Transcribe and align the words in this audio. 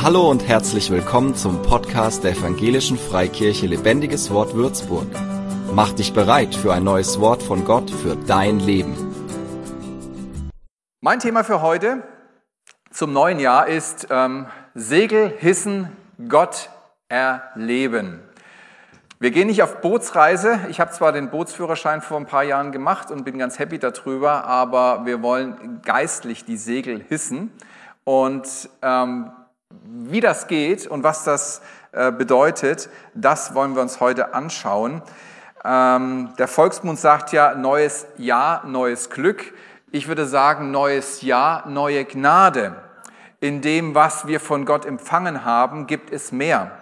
Hallo 0.00 0.30
und 0.30 0.46
herzlich 0.46 0.92
willkommen 0.92 1.34
zum 1.34 1.60
Podcast 1.62 2.22
der 2.22 2.30
Evangelischen 2.30 2.96
Freikirche 2.96 3.66
Lebendiges 3.66 4.30
Wort 4.30 4.54
Würzburg. 4.54 5.08
Mach 5.74 5.92
dich 5.92 6.12
bereit 6.12 6.54
für 6.54 6.72
ein 6.72 6.84
neues 6.84 7.18
Wort 7.18 7.42
von 7.42 7.64
Gott 7.64 7.90
für 7.90 8.14
dein 8.14 8.60
Leben. 8.60 8.94
Mein 11.00 11.18
Thema 11.18 11.42
für 11.42 11.62
heute 11.62 12.04
zum 12.92 13.12
neuen 13.12 13.40
Jahr 13.40 13.66
ist 13.66 14.06
ähm, 14.08 14.46
Segel 14.72 15.34
hissen, 15.36 15.90
Gott 16.28 16.70
erleben. 17.08 18.20
Wir 19.18 19.32
gehen 19.32 19.48
nicht 19.48 19.64
auf 19.64 19.80
Bootsreise. 19.80 20.60
Ich 20.70 20.78
habe 20.78 20.92
zwar 20.92 21.10
den 21.10 21.28
Bootsführerschein 21.28 22.02
vor 22.02 22.18
ein 22.18 22.26
paar 22.26 22.44
Jahren 22.44 22.70
gemacht 22.70 23.10
und 23.10 23.24
bin 23.24 23.36
ganz 23.36 23.58
happy 23.58 23.80
darüber, 23.80 24.44
aber 24.44 25.06
wir 25.06 25.22
wollen 25.22 25.82
geistlich 25.82 26.44
die 26.44 26.56
Segel 26.56 27.04
hissen. 27.08 27.50
Und 28.04 28.70
ähm, 28.80 29.32
wie 30.08 30.20
das 30.20 30.46
geht 30.46 30.86
und 30.86 31.02
was 31.02 31.24
das 31.24 31.60
äh, 31.92 32.10
bedeutet, 32.10 32.88
das 33.14 33.54
wollen 33.54 33.74
wir 33.74 33.82
uns 33.82 34.00
heute 34.00 34.34
anschauen. 34.34 35.02
Ähm, 35.64 36.30
der 36.38 36.48
Volksmund 36.48 36.98
sagt 36.98 37.32
ja, 37.32 37.54
neues 37.54 38.06
Jahr, 38.16 38.64
neues 38.66 39.10
Glück. 39.10 39.52
Ich 39.90 40.08
würde 40.08 40.26
sagen, 40.26 40.70
neues 40.70 41.22
Jahr, 41.22 41.68
neue 41.68 42.04
Gnade. 42.04 42.76
In 43.40 43.60
dem, 43.60 43.94
was 43.94 44.26
wir 44.26 44.40
von 44.40 44.64
Gott 44.64 44.84
empfangen 44.84 45.44
haben, 45.44 45.86
gibt 45.86 46.10
es 46.12 46.32
mehr. 46.32 46.72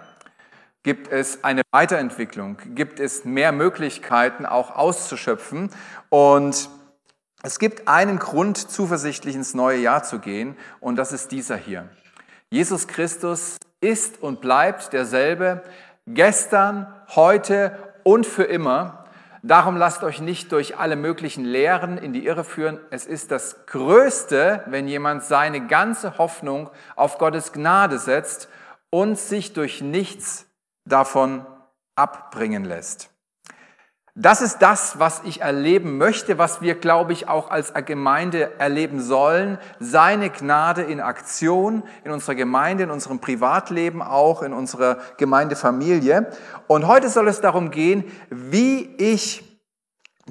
Gibt 0.82 1.08
es 1.10 1.42
eine 1.42 1.62
Weiterentwicklung? 1.72 2.58
Gibt 2.74 3.00
es 3.00 3.24
mehr 3.24 3.52
Möglichkeiten 3.52 4.46
auch 4.46 4.74
auszuschöpfen? 4.74 5.70
Und 6.08 6.70
es 7.42 7.58
gibt 7.58 7.88
einen 7.88 8.18
Grund, 8.18 8.56
zuversichtlich 8.56 9.34
ins 9.34 9.54
neue 9.54 9.78
Jahr 9.78 10.02
zu 10.02 10.20
gehen, 10.20 10.56
und 10.80 10.96
das 10.96 11.12
ist 11.12 11.32
dieser 11.32 11.56
hier. 11.56 11.88
Jesus 12.50 12.86
Christus 12.86 13.56
ist 13.80 14.22
und 14.22 14.40
bleibt 14.40 14.92
derselbe, 14.92 15.62
gestern, 16.06 16.92
heute 17.14 17.76
und 18.04 18.26
für 18.26 18.44
immer. 18.44 19.04
Darum 19.42 19.76
lasst 19.76 20.02
euch 20.02 20.20
nicht 20.20 20.50
durch 20.52 20.76
alle 20.76 20.96
möglichen 20.96 21.44
Lehren 21.44 21.98
in 21.98 22.12
die 22.12 22.26
Irre 22.26 22.44
führen. 22.44 22.80
Es 22.90 23.06
ist 23.06 23.30
das 23.30 23.66
Größte, 23.66 24.64
wenn 24.66 24.88
jemand 24.88 25.22
seine 25.22 25.66
ganze 25.66 26.18
Hoffnung 26.18 26.70
auf 26.96 27.18
Gottes 27.18 27.52
Gnade 27.52 27.98
setzt 27.98 28.48
und 28.90 29.18
sich 29.18 29.52
durch 29.52 29.82
nichts 29.82 30.46
davon 30.84 31.46
abbringen 31.94 32.64
lässt. 32.64 33.10
Das 34.18 34.40
ist 34.40 34.62
das, 34.62 34.98
was 34.98 35.20
ich 35.24 35.42
erleben 35.42 35.98
möchte, 35.98 36.38
was 36.38 36.62
wir, 36.62 36.74
glaube 36.74 37.12
ich, 37.12 37.28
auch 37.28 37.50
als 37.50 37.74
Gemeinde 37.84 38.58
erleben 38.58 39.02
sollen. 39.02 39.58
Seine 39.78 40.30
Gnade 40.30 40.80
in 40.80 41.02
Aktion 41.02 41.82
in 42.02 42.10
unserer 42.10 42.34
Gemeinde, 42.34 42.84
in 42.84 42.90
unserem 42.90 43.20
Privatleben, 43.20 44.00
auch 44.00 44.40
in 44.40 44.54
unserer 44.54 44.96
Gemeindefamilie. 45.18 46.30
Und 46.66 46.86
heute 46.86 47.10
soll 47.10 47.28
es 47.28 47.42
darum 47.42 47.70
gehen, 47.70 48.04
wie 48.30 48.88
ich 48.96 49.60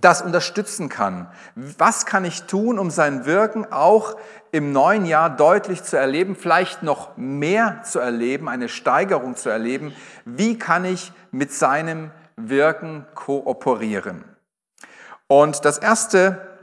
das 0.02 0.24
unterstützen 0.24 0.90
kann. 0.90 1.28
Was 1.54 2.08
kann 2.08 2.26
ich 2.26 2.46
tun, 2.46 2.80
um 2.80 2.90
sein 2.90 3.28
Wirken 3.28 3.72
auch 3.72 4.16
im 4.52 4.72
neuen 4.72 5.06
Jahr 5.06 5.30
deutlich 5.30 5.84
zu 5.84 5.96
erleben, 5.96 6.36
vielleicht 6.36 6.82
noch 6.82 7.18
mehr 7.18 7.84
zu 7.84 8.00
erleben, 8.00 8.50
eine 8.50 8.68
Steigerung 8.68 9.36
zu 9.36 9.50
erleben? 9.50 9.94
Wie 10.26 10.58
kann 10.58 10.86
ich 10.86 11.14
mit 11.30 11.54
seinem 11.54 12.10
kooperieren? 13.16 14.24
Und 15.28 15.66
das 15.66 15.78
Erste, 15.78 16.56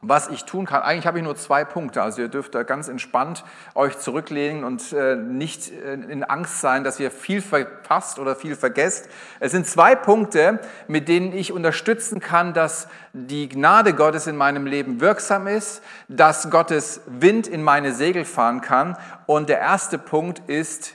was 0.00 0.28
ich 0.28 0.44
tun 0.44 0.64
kann. 0.64 0.82
Eigentlich 0.82 1.06
habe 1.06 1.18
ich 1.18 1.24
nur 1.24 1.34
zwei 1.34 1.64
Punkte. 1.64 2.02
Also 2.02 2.22
ihr 2.22 2.28
dürft 2.28 2.54
da 2.54 2.62
ganz 2.62 2.88
entspannt 2.88 3.44
euch 3.74 3.98
zurücklehnen 3.98 4.62
und 4.62 4.92
äh, 4.92 5.16
nicht 5.16 5.72
äh, 5.72 5.94
in 5.94 6.22
Angst 6.22 6.60
sein, 6.60 6.84
dass 6.84 7.00
ihr 7.00 7.10
viel 7.10 7.42
verpasst 7.42 8.18
oder 8.18 8.36
viel 8.36 8.54
vergesst. 8.54 9.08
Es 9.40 9.50
sind 9.52 9.66
zwei 9.66 9.96
Punkte, 9.96 10.60
mit 10.86 11.08
denen 11.08 11.32
ich 11.32 11.52
unterstützen 11.52 12.20
kann, 12.20 12.54
dass 12.54 12.86
die 13.12 13.48
Gnade 13.48 13.92
Gottes 13.92 14.28
in 14.28 14.36
meinem 14.36 14.66
Leben 14.66 15.00
wirksam 15.00 15.48
ist, 15.48 15.82
dass 16.06 16.48
Gottes 16.50 17.00
Wind 17.06 17.48
in 17.48 17.62
meine 17.62 17.92
Segel 17.92 18.24
fahren 18.24 18.60
kann. 18.60 18.96
Und 19.26 19.48
der 19.48 19.58
erste 19.58 19.98
Punkt 19.98 20.48
ist, 20.48 20.94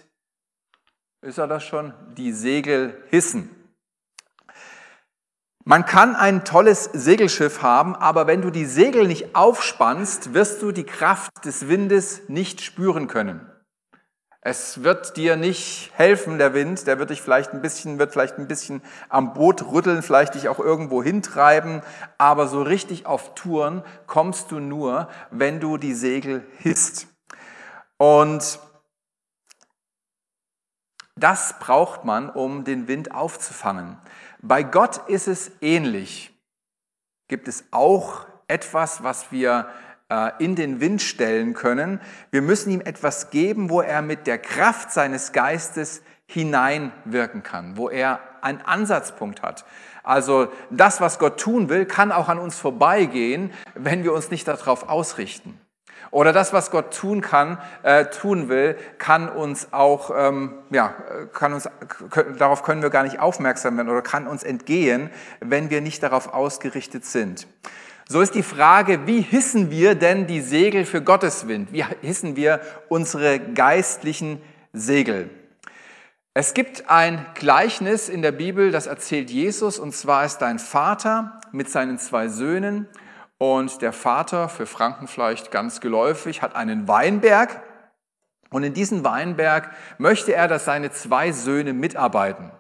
ist 1.22 1.38
er 1.38 1.48
das 1.48 1.64
schon? 1.64 1.94
Die 2.16 2.32
Segel 2.32 3.04
hissen. 3.10 3.63
Man 5.66 5.86
kann 5.86 6.18
ein 6.18 6.44
tolles 6.44 6.90
Segelschiff 6.92 7.62
haben, 7.62 7.96
aber 7.96 8.28
wenn 8.28 8.42
du 8.42 8.50
die 8.50 8.66
Segel 8.66 9.08
nicht 9.08 9.34
aufspannst, 9.34 10.34
wirst 10.34 10.62
du 10.62 10.74
die 10.74 10.84
Kraft 10.84 11.46
des 11.46 11.70
Windes 11.70 12.24
nicht 12.28 12.60
spüren 12.60 13.08
können. 13.08 13.50
Es 14.42 14.84
wird 14.84 15.16
dir 15.16 15.38
nicht 15.38 15.92
helfen, 15.96 16.38
der 16.38 16.54
Wind, 16.54 16.86
der 16.86 17.00
wird 17.00 17.12
dich 17.12 17.22
vielleicht 17.22 17.54
ein 17.54 17.62
bisschen, 17.62 17.98
wird 17.98 18.12
vielleicht 18.12 18.38
ein 18.38 18.50
bisschen 18.50 18.82
am 19.08 19.34
Boot 19.34 19.72
rütteln, 19.72 20.04
vielleicht 20.04 20.36
dich 20.36 20.50
auch 20.50 20.60
irgendwo 20.60 21.02
hintreiben, 21.02 21.82
aber 22.18 22.48
so 22.48 22.62
richtig 22.62 23.06
auf 23.06 23.34
Touren 23.34 23.84
kommst 24.06 24.52
du 24.52 24.60
nur, 24.60 25.08
wenn 25.32 25.62
du 25.62 25.78
die 25.78 25.94
Segel 25.94 26.46
hisst. 26.58 27.08
Und 27.96 28.60
das 31.16 31.58
braucht 31.60 32.04
man, 32.04 32.30
um 32.30 32.66
den 32.66 32.90
Wind 32.90 33.16
aufzufangen. 33.16 33.98
Bei 34.46 34.62
Gott 34.62 35.08
ist 35.08 35.30
es 35.30 35.52
ähnlich. 35.62 36.38
Gibt 37.30 37.48
es 37.48 37.64
auch 37.72 38.26
etwas, 38.50 39.02
was 39.02 39.32
wir 39.32 39.70
äh, 40.10 40.32
in 40.38 40.58
den 40.58 40.82
Wind 40.82 41.02
stellen 41.02 41.54
können. 41.54 42.02
Wir 42.30 42.42
müssen 42.42 42.70
ihm 42.70 42.82
etwas 42.82 43.30
geben, 43.30 43.70
wo 43.70 43.80
er 43.80 44.02
mit 44.02 44.28
der 44.28 44.38
Kraft 44.38 44.92
seines 44.92 45.32
Geistes 45.32 46.04
hineinwirken 46.26 47.42
kann, 47.42 47.78
wo 47.78 47.90
er 47.90 48.20
einen 48.42 48.60
Ansatzpunkt 48.60 49.42
hat. 49.42 49.64
Also 50.04 50.52
das, 50.70 51.00
was 51.00 51.20
Gott 51.20 51.40
tun 51.40 51.70
will, 51.70 51.86
kann 51.86 52.12
auch 52.12 52.28
an 52.28 52.38
uns 52.38 52.60
vorbeigehen, 52.60 53.54
wenn 53.76 54.04
wir 54.04 54.12
uns 54.12 54.30
nicht 54.30 54.46
darauf 54.46 54.90
ausrichten. 54.90 55.58
Oder 56.12 56.34
das, 56.34 56.54
was 56.54 56.72
Gott 56.72 56.94
tun 56.94 57.22
kann, 57.22 57.58
äh, 57.84 58.06
tun 58.06 58.50
will, 58.50 58.76
kann 58.98 59.30
uns 59.30 59.70
auch, 59.72 60.12
ähm, 60.16 60.54
ja, 60.70 60.94
kann 61.34 61.54
uns, 61.54 61.70
darauf 62.38 62.64
können 62.64 62.82
wir 62.82 62.90
gar 62.90 63.04
nicht 63.04 63.20
aufmerksam 63.20 63.78
werden 63.78 63.90
oder 63.90 64.02
kann 64.02 64.28
uns 64.28 64.44
entgehen, 64.44 65.10
wenn 65.40 65.70
wir 65.70 65.82
nicht 65.82 66.04
darauf 66.04 66.34
ausgerichtet 66.34 67.06
sind. 67.06 67.48
So 68.08 68.22
ist 68.22 68.36
die 68.36 68.44
Frage, 68.44 69.08
wie 69.08 69.22
hissen 69.22 69.72
wir 69.72 69.96
denn 69.96 70.28
die 70.28 70.42
Segel 70.42 70.86
für 70.86 71.02
Gottes 71.02 71.48
Wind? 71.48 71.72
Wie 71.72 71.86
hissen 72.02 72.36
wir 72.36 72.60
unsere 72.90 73.40
geistlichen 73.40 74.42
Segel? 74.74 75.30
Es 76.36 76.54
gibt 76.54 76.90
ein 76.90 77.26
Gleichnis 77.36 78.10
in 78.10 78.22
der 78.22 78.32
Bibel, 78.32 78.72
das 78.72 78.88
erzählt 78.88 79.30
Jesus, 79.30 79.80
und 79.80 79.94
zwar 79.94 80.26
ist 80.26 80.42
ein 80.42 80.60
Vater 80.60 81.40
mit 81.52 81.70
seinen 81.70 82.00
zwei 82.00 82.28
Söhnen 82.28 82.88
und 83.44 83.82
der 83.82 83.92
Vater, 83.92 84.48
für 84.48 84.66
Franken 84.66 85.06
vielleicht 85.06 85.52
ganz 85.52 85.82
geläufig, 85.82 86.42
hat 86.42 86.56
einen 86.56 86.88
Weinberg. 86.88 87.62
Und 88.50 88.64
in 88.64 88.74
diesen 88.74 89.04
Weinberg 89.04 89.70
möchte 89.98 90.34
er, 90.34 90.48
dass 90.48 90.64
seine 90.64 90.92
zwei 90.92 91.34
Söhne 91.34 91.74
mitarbeiten. 91.74 92.52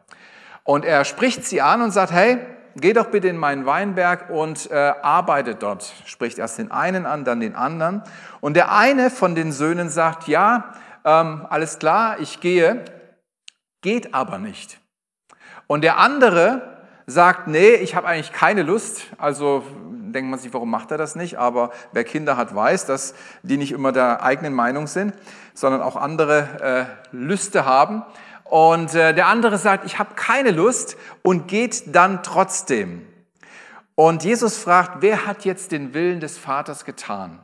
Und 0.66 0.84
er 0.84 1.06
spricht 1.06 1.46
sie 1.46 1.62
an 1.62 1.82
und 1.82 1.92
sagt, 1.92 2.12
hey, 2.12 2.38
geh 2.76 2.92
doch 2.92 3.06
bitte 3.06 3.30
in 3.30 3.38
meinen 3.38 3.66
Weinberg 3.66 4.30
und 4.30 4.70
äh, 4.72 4.76
arbeite 5.02 5.56
dort. 5.56 5.90
Spricht 6.06 6.38
erst 6.38 6.58
den 6.58 6.70
einen 6.70 7.06
an, 7.06 7.24
dann 7.24 7.40
den 7.40 7.56
anderen. 7.56 8.04
Und 8.42 8.56
der 8.56 8.74
eine 8.74 9.10
von 9.10 9.36
den 9.36 9.54
Söhnen 9.54 9.88
sagt, 9.88 10.28
ja, 10.28 10.74
ähm, 11.06 11.48
alles 11.50 11.80
klar, 11.80 12.20
ich 12.20 12.42
gehe, 12.42 12.84
geht 13.82 14.14
aber 14.14 14.38
nicht. 14.38 14.82
Und 15.68 15.86
der 15.86 15.98
andere 15.98 16.74
sagt, 17.06 17.48
nee, 17.48 17.74
ich 17.76 17.96
habe 17.96 18.08
eigentlich 18.08 18.34
keine 18.34 18.64
Lust, 18.64 19.08
also 19.18 19.64
denkt 20.14 20.30
man 20.30 20.40
sich, 20.40 20.54
warum 20.54 20.70
macht 20.70 20.92
er 20.92 20.98
das 20.98 21.16
nicht? 21.16 21.38
Aber 21.38 21.72
wer 21.92 22.04
Kinder 22.04 22.38
hat, 22.38 22.56
weiß, 22.56 22.86
dass 22.86 23.14
die 23.42 23.58
nicht 23.58 23.72
immer 23.72 23.92
der 23.92 24.24
eigenen 24.24 24.54
Meinung 24.54 24.88
sind, 24.88 25.14
sondern 25.54 25.82
auch 25.82 25.96
andere 25.96 26.90
äh, 27.12 27.16
Lüste 27.16 27.66
haben. 27.66 28.04
Und 28.46 28.94
äh, 28.94 29.14
der 29.14 29.28
andere 29.28 29.58
sagt, 29.58 29.86
ich 29.86 30.00
habe 30.00 30.16
keine 30.16 30.52
Lust 30.52 30.96
und 31.24 31.48
geht 31.48 31.96
dann 31.96 32.24
trotzdem. 32.24 33.06
Und 33.96 34.24
Jesus 34.24 34.58
fragt, 34.58 35.02
wer 35.02 35.26
hat 35.26 35.46
jetzt 35.46 35.72
den 35.72 35.94
Willen 35.94 36.20
des 36.20 36.38
Vaters 36.38 36.86
getan? 36.86 37.40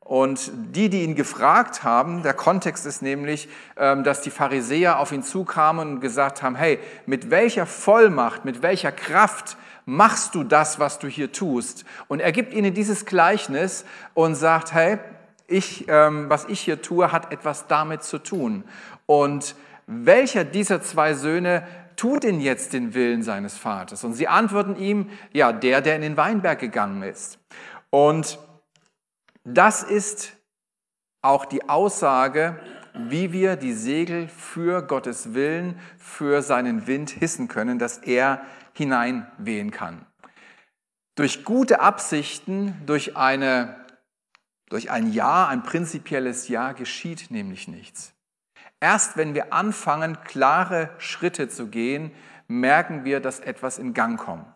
Und 0.00 0.50
die, 0.52 0.90
die 0.90 1.04
ihn 1.04 1.14
gefragt 1.14 1.84
haben, 1.84 2.22
der 2.22 2.34
Kontext 2.34 2.86
ist 2.86 3.02
nämlich, 3.02 3.48
ähm, 3.76 4.02
dass 4.02 4.20
die 4.20 4.30
Pharisäer 4.30 4.98
auf 4.98 5.12
ihn 5.12 5.22
zukamen 5.22 5.94
und 5.94 6.00
gesagt 6.00 6.42
haben, 6.42 6.56
hey, 6.56 6.80
mit 7.06 7.30
welcher 7.30 7.66
Vollmacht, 7.66 8.44
mit 8.44 8.62
welcher 8.62 8.90
Kraft 8.90 9.56
machst 9.84 10.34
du 10.34 10.44
das, 10.44 10.78
was 10.78 10.98
du 10.98 11.08
hier 11.08 11.32
tust? 11.32 11.84
Und 12.08 12.20
er 12.20 12.32
gibt 12.32 12.54
ihnen 12.54 12.74
dieses 12.74 13.04
Gleichnis 13.04 13.84
und 14.14 14.34
sagt, 14.34 14.72
hey, 14.72 14.98
ich, 15.46 15.86
ähm, 15.88 16.30
was 16.30 16.46
ich 16.46 16.60
hier 16.60 16.80
tue, 16.82 17.12
hat 17.12 17.32
etwas 17.32 17.66
damit 17.66 18.02
zu 18.02 18.18
tun. 18.18 18.64
Und 19.06 19.54
welcher 19.86 20.44
dieser 20.44 20.80
zwei 20.82 21.14
Söhne 21.14 21.66
tut 21.96 22.22
denn 22.22 22.40
jetzt 22.40 22.72
den 22.72 22.94
Willen 22.94 23.22
seines 23.22 23.58
Vaters? 23.58 24.04
Und 24.04 24.14
sie 24.14 24.28
antworten 24.28 24.76
ihm, 24.76 25.10
ja, 25.32 25.52
der, 25.52 25.80
der 25.80 25.96
in 25.96 26.02
den 26.02 26.16
Weinberg 26.16 26.58
gegangen 26.58 27.02
ist. 27.02 27.38
Und 27.90 28.38
das 29.44 29.82
ist 29.82 30.32
auch 31.20 31.44
die 31.44 31.68
Aussage 31.68 32.58
wie 32.94 33.32
wir 33.32 33.56
die 33.56 33.72
Segel 33.72 34.28
für 34.28 34.82
Gottes 34.82 35.34
Willen, 35.34 35.78
für 35.98 36.42
seinen 36.42 36.86
Wind 36.86 37.10
hissen 37.10 37.48
können, 37.48 37.78
dass 37.78 37.98
er 37.98 38.42
hineinwehen 38.72 39.70
kann. 39.70 40.06
Durch 41.14 41.44
gute 41.44 41.80
Absichten, 41.80 42.80
durch, 42.86 43.16
eine, 43.16 43.76
durch 44.68 44.90
ein 44.90 45.12
Ja, 45.12 45.46
ein 45.48 45.62
prinzipielles 45.62 46.48
Ja 46.48 46.72
geschieht 46.72 47.30
nämlich 47.30 47.68
nichts. 47.68 48.14
Erst 48.80 49.16
wenn 49.16 49.34
wir 49.34 49.52
anfangen, 49.52 50.18
klare 50.24 50.90
Schritte 50.98 51.48
zu 51.48 51.68
gehen, 51.68 52.12
merken 52.48 53.04
wir, 53.04 53.20
dass 53.20 53.40
etwas 53.40 53.78
in 53.78 53.94
Gang 53.94 54.18
kommt. 54.18 54.46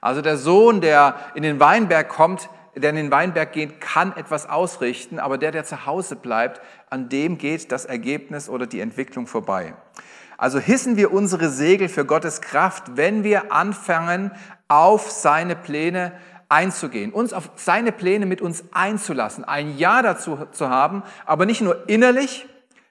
Also 0.00 0.22
der 0.22 0.36
Sohn, 0.36 0.80
der 0.80 1.16
in 1.34 1.42
den 1.42 1.60
Weinberg 1.60 2.08
kommt, 2.08 2.48
der 2.74 2.90
in 2.90 2.96
den 2.96 3.10
Weinberg 3.10 3.52
geht, 3.52 3.80
kann 3.80 4.16
etwas 4.16 4.48
ausrichten, 4.48 5.18
aber 5.18 5.38
der, 5.38 5.50
der 5.50 5.64
zu 5.64 5.86
Hause 5.86 6.16
bleibt, 6.16 6.60
an 6.90 7.08
dem 7.08 7.38
geht 7.38 7.70
das 7.72 7.84
Ergebnis 7.84 8.48
oder 8.48 8.66
die 8.66 8.80
Entwicklung 8.80 9.26
vorbei. 9.26 9.74
Also 10.38 10.60
hissen 10.60 10.96
wir 10.96 11.12
unsere 11.12 11.50
Segel 11.50 11.88
für 11.88 12.06
Gottes 12.06 12.40
Kraft, 12.40 12.96
wenn 12.96 13.24
wir 13.24 13.52
anfangen, 13.52 14.30
auf 14.68 15.10
seine 15.10 15.56
Pläne 15.56 16.12
einzugehen, 16.48 17.12
uns 17.12 17.32
auf 17.32 17.50
seine 17.56 17.92
Pläne 17.92 18.24
mit 18.24 18.40
uns 18.40 18.64
einzulassen, 18.72 19.44
ein 19.44 19.76
Ja 19.76 20.00
dazu 20.00 20.38
zu 20.52 20.70
haben, 20.70 21.02
aber 21.26 21.44
nicht 21.44 21.60
nur 21.60 21.88
innerlich, 21.88 22.46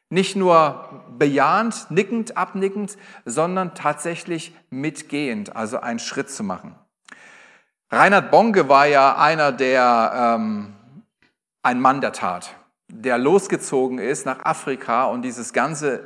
nicht 0.09 0.35
nur 0.35 1.05
bejahend, 1.17 1.87
nickend, 1.89 2.37
abnickend, 2.37 2.97
sondern 3.25 3.73
tatsächlich 3.73 4.55
mitgehend, 4.69 5.55
also 5.55 5.79
einen 5.79 5.99
Schritt 5.99 6.29
zu 6.29 6.43
machen. 6.43 6.75
Reinhard 7.89 8.29
Bonke 8.29 8.67
war 8.67 8.85
ja 8.87 9.17
einer 9.17 9.53
der, 9.53 10.35
ähm, 10.35 10.73
ein 11.63 11.79
Mann 11.79 12.01
der 12.01 12.11
Tat, 12.11 12.53
der 12.89 13.17
losgezogen 13.17 13.99
ist 13.99 14.25
nach 14.25 14.43
Afrika 14.43 15.05
und 15.05 15.21
dieses 15.21 15.53
ganze, 15.53 16.05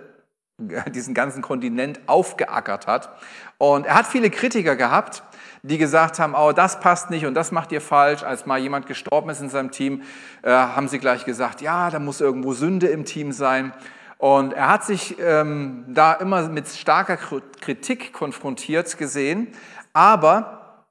diesen 0.93 1.13
ganzen 1.13 1.41
Kontinent 1.41 1.99
aufgeackert 2.07 2.87
hat. 2.87 3.09
Und 3.57 3.85
er 3.85 3.95
hat 3.95 4.07
viele 4.07 4.29
Kritiker 4.29 4.75
gehabt, 4.75 5.23
die 5.63 5.77
gesagt 5.77 6.19
haben, 6.19 6.33
oh, 6.35 6.51
das 6.51 6.79
passt 6.79 7.09
nicht 7.09 7.25
und 7.25 7.35
das 7.35 7.51
macht 7.51 7.71
ihr 7.71 7.81
falsch. 7.81 8.23
Als 8.23 8.45
mal 8.45 8.59
jemand 8.59 8.87
gestorben 8.87 9.29
ist 9.29 9.41
in 9.41 9.49
seinem 9.49 9.71
Team, 9.71 10.01
äh, 10.41 10.49
haben 10.49 10.87
sie 10.87 10.99
gleich 10.99 11.25
gesagt, 11.25 11.61
ja, 11.61 11.89
da 11.89 11.99
muss 11.99 12.21
irgendwo 12.21 12.53
Sünde 12.53 12.87
im 12.87 13.05
Team 13.05 13.31
sein. 13.31 13.73
Und 14.17 14.53
er 14.53 14.69
hat 14.69 14.83
sich 14.83 15.17
ähm, 15.19 15.85
da 15.87 16.13
immer 16.13 16.47
mit 16.47 16.67
starker 16.67 17.17
Kritik 17.17 18.13
konfrontiert 18.13 18.97
gesehen, 18.97 19.47
aber 19.93 20.85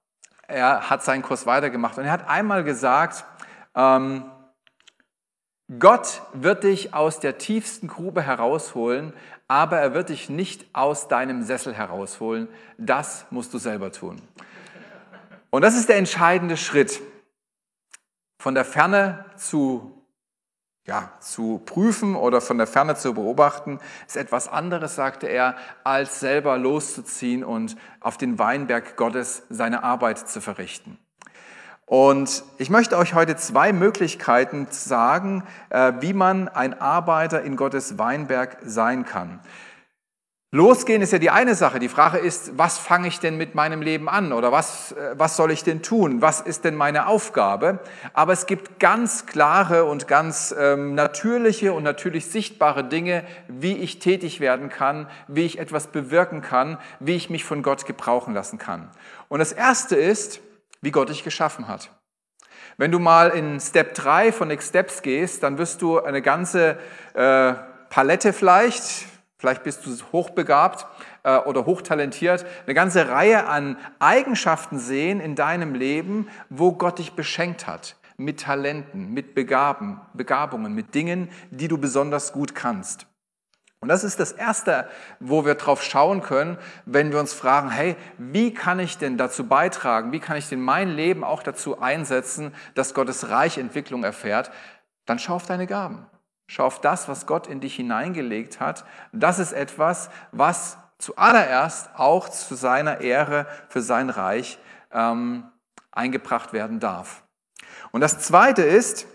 er 0.48 0.90
hat 0.90 1.04
seinen 1.04 1.22
Kurs 1.22 1.46
weitergemacht 1.46 1.96
und 1.96 2.04
er 2.04 2.12
hat 2.12 2.28
einmal 2.28 2.64
gesagt, 2.64 3.24
ähm, 3.76 4.24
Gott 5.78 6.22
wird 6.32 6.64
dich 6.64 6.94
aus 6.94 7.20
der 7.20 7.38
tiefsten 7.38 7.86
Grube 7.86 8.22
herausholen, 8.22 9.12
aber 9.50 9.78
er 9.78 9.94
wird 9.94 10.10
dich 10.10 10.30
nicht 10.30 10.64
aus 10.72 11.08
deinem 11.08 11.42
Sessel 11.42 11.74
herausholen. 11.74 12.46
Das 12.78 13.26
musst 13.30 13.52
du 13.52 13.58
selber 13.58 13.90
tun. 13.90 14.22
Und 15.50 15.62
das 15.62 15.76
ist 15.76 15.88
der 15.88 15.96
entscheidende 15.96 16.56
Schritt. 16.56 17.00
Von 18.40 18.54
der 18.54 18.64
Ferne 18.64 19.24
zu 19.36 19.96
ja, 20.86 21.12
zu 21.18 21.60
prüfen 21.66 22.14
oder 22.14 22.40
von 22.40 22.58
der 22.58 22.68
Ferne 22.68 22.94
zu 22.94 23.12
beobachten, 23.12 23.80
ist 24.06 24.16
etwas 24.16 24.46
anderes, 24.46 24.94
sagte 24.94 25.26
er, 25.26 25.56
als 25.82 26.20
selber 26.20 26.56
loszuziehen 26.56 27.42
und 27.44 27.76
auf 27.98 28.16
den 28.16 28.38
Weinberg 28.38 28.96
Gottes 28.96 29.42
seine 29.50 29.82
Arbeit 29.82 30.28
zu 30.28 30.40
verrichten. 30.40 30.96
Und 31.90 32.44
ich 32.58 32.70
möchte 32.70 32.96
euch 32.96 33.14
heute 33.14 33.34
zwei 33.34 33.72
Möglichkeiten 33.72 34.68
sagen, 34.70 35.42
äh, 35.70 35.94
wie 35.98 36.12
man 36.12 36.46
ein 36.46 36.80
Arbeiter 36.80 37.42
in 37.42 37.56
Gottes 37.56 37.98
Weinberg 37.98 38.58
sein 38.64 39.04
kann. 39.04 39.40
Losgehen 40.52 41.02
ist 41.02 41.12
ja 41.12 41.18
die 41.18 41.30
eine 41.30 41.56
Sache. 41.56 41.80
Die 41.80 41.88
Frage 41.88 42.18
ist, 42.18 42.56
was 42.56 42.78
fange 42.78 43.08
ich 43.08 43.18
denn 43.18 43.36
mit 43.36 43.56
meinem 43.56 43.82
Leben 43.82 44.08
an 44.08 44.32
oder 44.32 44.52
was, 44.52 44.92
äh, 44.92 45.18
was 45.18 45.36
soll 45.36 45.50
ich 45.50 45.64
denn 45.64 45.82
tun? 45.82 46.22
Was 46.22 46.40
ist 46.40 46.62
denn 46.62 46.76
meine 46.76 47.08
Aufgabe? 47.08 47.80
Aber 48.12 48.34
es 48.34 48.46
gibt 48.46 48.78
ganz 48.78 49.26
klare 49.26 49.84
und 49.84 50.06
ganz 50.06 50.54
ähm, 50.56 50.94
natürliche 50.94 51.72
und 51.72 51.82
natürlich 51.82 52.26
sichtbare 52.26 52.84
Dinge, 52.84 53.24
wie 53.48 53.76
ich 53.76 53.98
tätig 53.98 54.38
werden 54.38 54.68
kann, 54.68 55.08
wie 55.26 55.44
ich 55.44 55.58
etwas 55.58 55.88
bewirken 55.88 56.40
kann, 56.40 56.78
wie 57.00 57.16
ich 57.16 57.30
mich 57.30 57.44
von 57.44 57.64
Gott 57.64 57.84
gebrauchen 57.84 58.32
lassen 58.32 58.58
kann. 58.58 58.92
Und 59.28 59.40
das 59.40 59.50
Erste 59.50 59.96
ist, 59.96 60.40
wie 60.80 60.90
Gott 60.90 61.08
dich 61.08 61.24
geschaffen 61.24 61.68
hat. 61.68 61.90
Wenn 62.76 62.90
du 62.90 62.98
mal 62.98 63.30
in 63.30 63.60
Step 63.60 63.94
3 63.94 64.32
von 64.32 64.48
Next 64.48 64.70
Steps 64.70 65.02
gehst, 65.02 65.42
dann 65.42 65.58
wirst 65.58 65.82
du 65.82 66.00
eine 66.00 66.22
ganze 66.22 66.78
äh, 67.14 67.54
Palette 67.90 68.32
vielleicht, 68.32 69.06
Vielleicht 69.40 69.62
bist 69.62 69.86
du 69.86 69.90
hochbegabt 70.12 70.86
äh, 71.22 71.38
oder 71.38 71.64
hochtalentiert, 71.64 72.44
eine 72.66 72.74
ganze 72.74 73.08
Reihe 73.08 73.46
an 73.46 73.78
Eigenschaften 73.98 74.78
sehen 74.78 75.18
in 75.18 75.34
deinem 75.34 75.74
Leben, 75.74 76.28
wo 76.50 76.72
Gott 76.72 76.98
dich 76.98 77.14
beschenkt 77.14 77.66
hat. 77.66 77.96
Mit 78.18 78.40
Talenten, 78.40 79.14
mit 79.14 79.34
Begaben, 79.34 79.98
Begabungen, 80.12 80.74
mit 80.74 80.94
Dingen, 80.94 81.30
die 81.50 81.68
du 81.68 81.78
besonders 81.78 82.34
gut 82.34 82.54
kannst. 82.54 83.06
Und 83.82 83.88
das 83.88 84.04
ist 84.04 84.20
das 84.20 84.32
Erste, 84.32 84.88
wo 85.20 85.46
wir 85.46 85.54
drauf 85.54 85.82
schauen 85.82 86.20
können, 86.20 86.58
wenn 86.84 87.12
wir 87.12 87.18
uns 87.18 87.32
fragen, 87.32 87.70
hey, 87.70 87.96
wie 88.18 88.52
kann 88.52 88.78
ich 88.78 88.98
denn 88.98 89.16
dazu 89.16 89.48
beitragen, 89.48 90.12
wie 90.12 90.20
kann 90.20 90.36
ich 90.36 90.50
denn 90.50 90.60
mein 90.60 90.90
Leben 90.90 91.24
auch 91.24 91.42
dazu 91.42 91.80
einsetzen, 91.80 92.54
dass 92.74 92.92
Gottes 92.92 93.30
Reich 93.30 93.56
Entwicklung 93.56 94.04
erfährt? 94.04 94.50
Dann 95.06 95.18
schau 95.18 95.36
auf 95.36 95.46
deine 95.46 95.66
Gaben. 95.66 96.06
Schau 96.46 96.66
auf 96.66 96.80
das, 96.82 97.08
was 97.08 97.26
Gott 97.26 97.46
in 97.46 97.60
dich 97.60 97.76
hineingelegt 97.76 98.60
hat. 98.60 98.84
Das 99.12 99.38
ist 99.38 99.52
etwas, 99.52 100.10
was 100.30 100.76
zuallererst 100.98 101.88
auch 101.96 102.28
zu 102.28 102.56
seiner 102.56 103.00
Ehre 103.00 103.46
für 103.68 103.80
sein 103.80 104.10
Reich 104.10 104.58
ähm, 104.92 105.44
eingebracht 105.90 106.52
werden 106.52 106.80
darf. 106.80 107.22
Und 107.92 108.02
das 108.02 108.18
Zweite 108.18 108.62
ist 108.62 109.06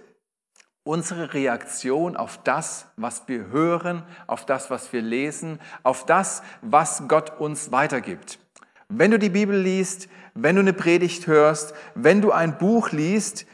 unsere 0.86 1.34
Reaktion 1.34 2.16
auf 2.16 2.42
das, 2.44 2.88
was 2.96 3.28
wir 3.28 3.48
hören, 3.48 4.04
auf 4.28 4.46
das, 4.46 4.70
was 4.70 4.94
wir 4.94 5.02
lesen, 5.02 5.60
auf 5.84 6.06
das, 6.06 6.42
was 6.62 7.04
Gott 7.10 7.42
uns 7.42 7.74
weitergibt. 7.74 8.40
Wenn 8.88 9.12
du 9.12 9.20
die 9.20 9.30
Bibel 9.30 9.60
liest, 9.60 10.08
wenn 10.34 10.56
du 10.56 10.62
eine 10.62 10.72
Predigt 10.72 11.28
hörst, 11.28 11.74
wenn 11.96 12.22
du 12.22 12.32
ein 12.32 12.58
Buch 12.58 12.92
liest, 12.92 13.46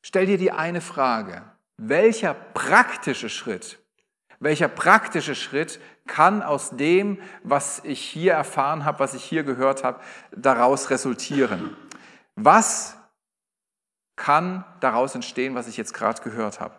stell 0.00 0.26
dir 0.26 0.38
die 0.38 0.50
eine 0.50 0.80
Frage 0.80 1.42
welcher 1.88 2.34
praktische 2.34 3.28
Schritt, 3.28 3.78
welcher 4.38 4.68
praktische 4.68 5.34
Schritt 5.34 5.80
kann 6.06 6.42
aus 6.42 6.70
dem, 6.70 7.18
was 7.42 7.80
ich 7.84 8.00
hier 8.00 8.32
erfahren 8.34 8.84
habe, 8.84 9.00
was 9.00 9.14
ich 9.14 9.24
hier 9.24 9.44
gehört 9.44 9.84
habe, 9.84 10.00
daraus 10.34 10.90
resultieren? 10.90 11.76
Was 12.34 12.96
kann 14.16 14.64
daraus 14.80 15.14
entstehen, 15.14 15.54
was 15.54 15.68
ich 15.68 15.76
jetzt 15.76 15.94
gerade 15.94 16.22
gehört 16.22 16.60
habe? 16.60 16.74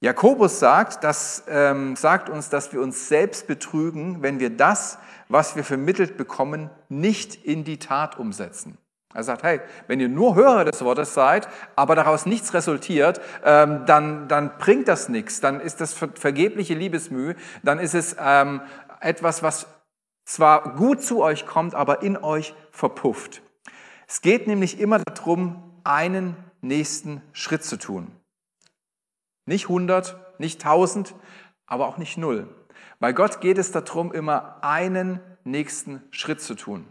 Jakobus 0.00 0.58
sagt, 0.58 1.04
das, 1.04 1.44
ähm, 1.48 1.96
sagt 1.96 2.28
uns, 2.28 2.50
dass 2.50 2.72
wir 2.72 2.80
uns 2.80 3.08
selbst 3.08 3.46
betrügen, 3.46 4.22
wenn 4.22 4.40
wir 4.40 4.50
das, 4.50 4.98
was 5.28 5.56
wir 5.56 5.64
vermittelt 5.64 6.16
bekommen, 6.16 6.70
nicht 6.88 7.34
in 7.44 7.64
die 7.64 7.78
Tat 7.78 8.18
umsetzen. 8.18 8.78
Er 9.14 9.24
sagt, 9.24 9.44
hey, 9.44 9.60
wenn 9.86 9.98
ihr 9.98 10.10
nur 10.10 10.34
Hörer 10.34 10.66
des 10.66 10.84
Wortes 10.84 11.14
seid, 11.14 11.48
aber 11.74 11.94
daraus 11.94 12.26
nichts 12.26 12.52
resultiert, 12.52 13.20
ähm, 13.44 13.86
dann, 13.86 14.28
dann 14.28 14.58
bringt 14.58 14.88
das 14.88 15.08
nichts. 15.08 15.40
Dann 15.40 15.60
ist 15.60 15.80
das 15.80 15.94
vergebliche 15.94 16.74
Liebesmühe. 16.74 17.34
Dann 17.62 17.78
ist 17.78 17.94
es 17.94 18.14
ähm, 18.20 18.60
etwas, 19.00 19.42
was 19.42 19.68
zwar 20.26 20.74
gut 20.74 21.02
zu 21.02 21.22
euch 21.22 21.46
kommt, 21.46 21.74
aber 21.74 22.02
in 22.02 22.18
euch 22.18 22.54
verpufft. 22.72 23.40
Es 24.06 24.20
geht 24.20 24.46
nämlich 24.46 24.78
immer 24.78 24.98
darum, 24.98 25.75
einen 25.86 26.36
nächsten 26.60 27.22
Schritt 27.32 27.64
zu 27.64 27.78
tun. 27.78 28.10
Nicht 29.46 29.64
100, 29.64 30.16
nicht 30.40 30.64
1000, 30.64 31.14
aber 31.66 31.86
auch 31.86 31.98
nicht 31.98 32.18
null. 32.18 32.48
Bei 32.98 33.12
Gott 33.12 33.40
geht 33.40 33.58
es 33.58 33.72
darum, 33.72 34.12
immer 34.12 34.58
einen 34.62 35.20
nächsten 35.44 36.02
Schritt 36.10 36.40
zu 36.40 36.54
tun. 36.54 36.86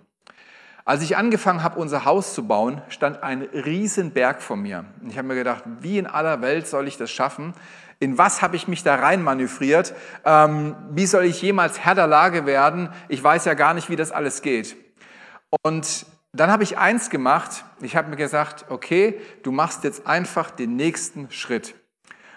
Als 0.88 1.02
ich 1.02 1.18
angefangen 1.18 1.64
habe, 1.64 1.80
unser 1.80 2.06
Haus 2.06 2.36
zu 2.36 2.48
bauen, 2.48 2.82
stand 2.90 3.24
ein 3.24 3.42
Riesenberg 3.42 4.42
vor 4.42 4.56
mir. 4.56 4.86
Ich 5.10 5.18
habe 5.18 5.28
mir 5.28 5.36
gedacht, 5.36 5.64
wie 5.80 5.98
in 5.98 6.06
aller 6.06 6.42
Welt 6.42 6.68
soll 6.68 6.88
ich 6.88 6.96
das 6.96 7.10
schaffen? 7.10 7.56
In 8.00 8.20
was 8.20 8.44
habe 8.44 8.56
ich 8.56 8.68
mich 8.68 8.84
da 8.84 8.96
rein 8.96 9.24
manövriert? 9.24 9.96
Ähm, 10.26 10.76
wie 10.92 11.08
soll 11.08 11.26
ich 11.26 11.42
jemals 11.42 11.80
Herr 11.80 11.96
der 11.96 12.08
Lage 12.08 12.46
werden? 12.46 12.90
Ich 13.08 13.24
weiß 13.24 13.46
ja 13.46 13.56
gar 13.56 13.74
nicht, 13.74 13.90
wie 13.90 13.96
das 13.96 14.12
alles 14.12 14.44
geht. 14.44 14.76
Und 15.64 16.06
dann 16.40 16.52
habe 16.52 16.64
ich 16.64 16.78
eins 16.78 17.10
gemacht. 17.10 17.66
Ich 17.82 17.96
habe 17.96 18.10
mir 18.10 18.16
gesagt, 18.16 18.66
okay, 18.70 19.20
du 19.44 19.52
machst 19.52 19.84
jetzt 19.84 20.08
einfach 20.08 20.52
den 20.52 20.76
nächsten 20.76 21.32
Schritt. 21.32 21.76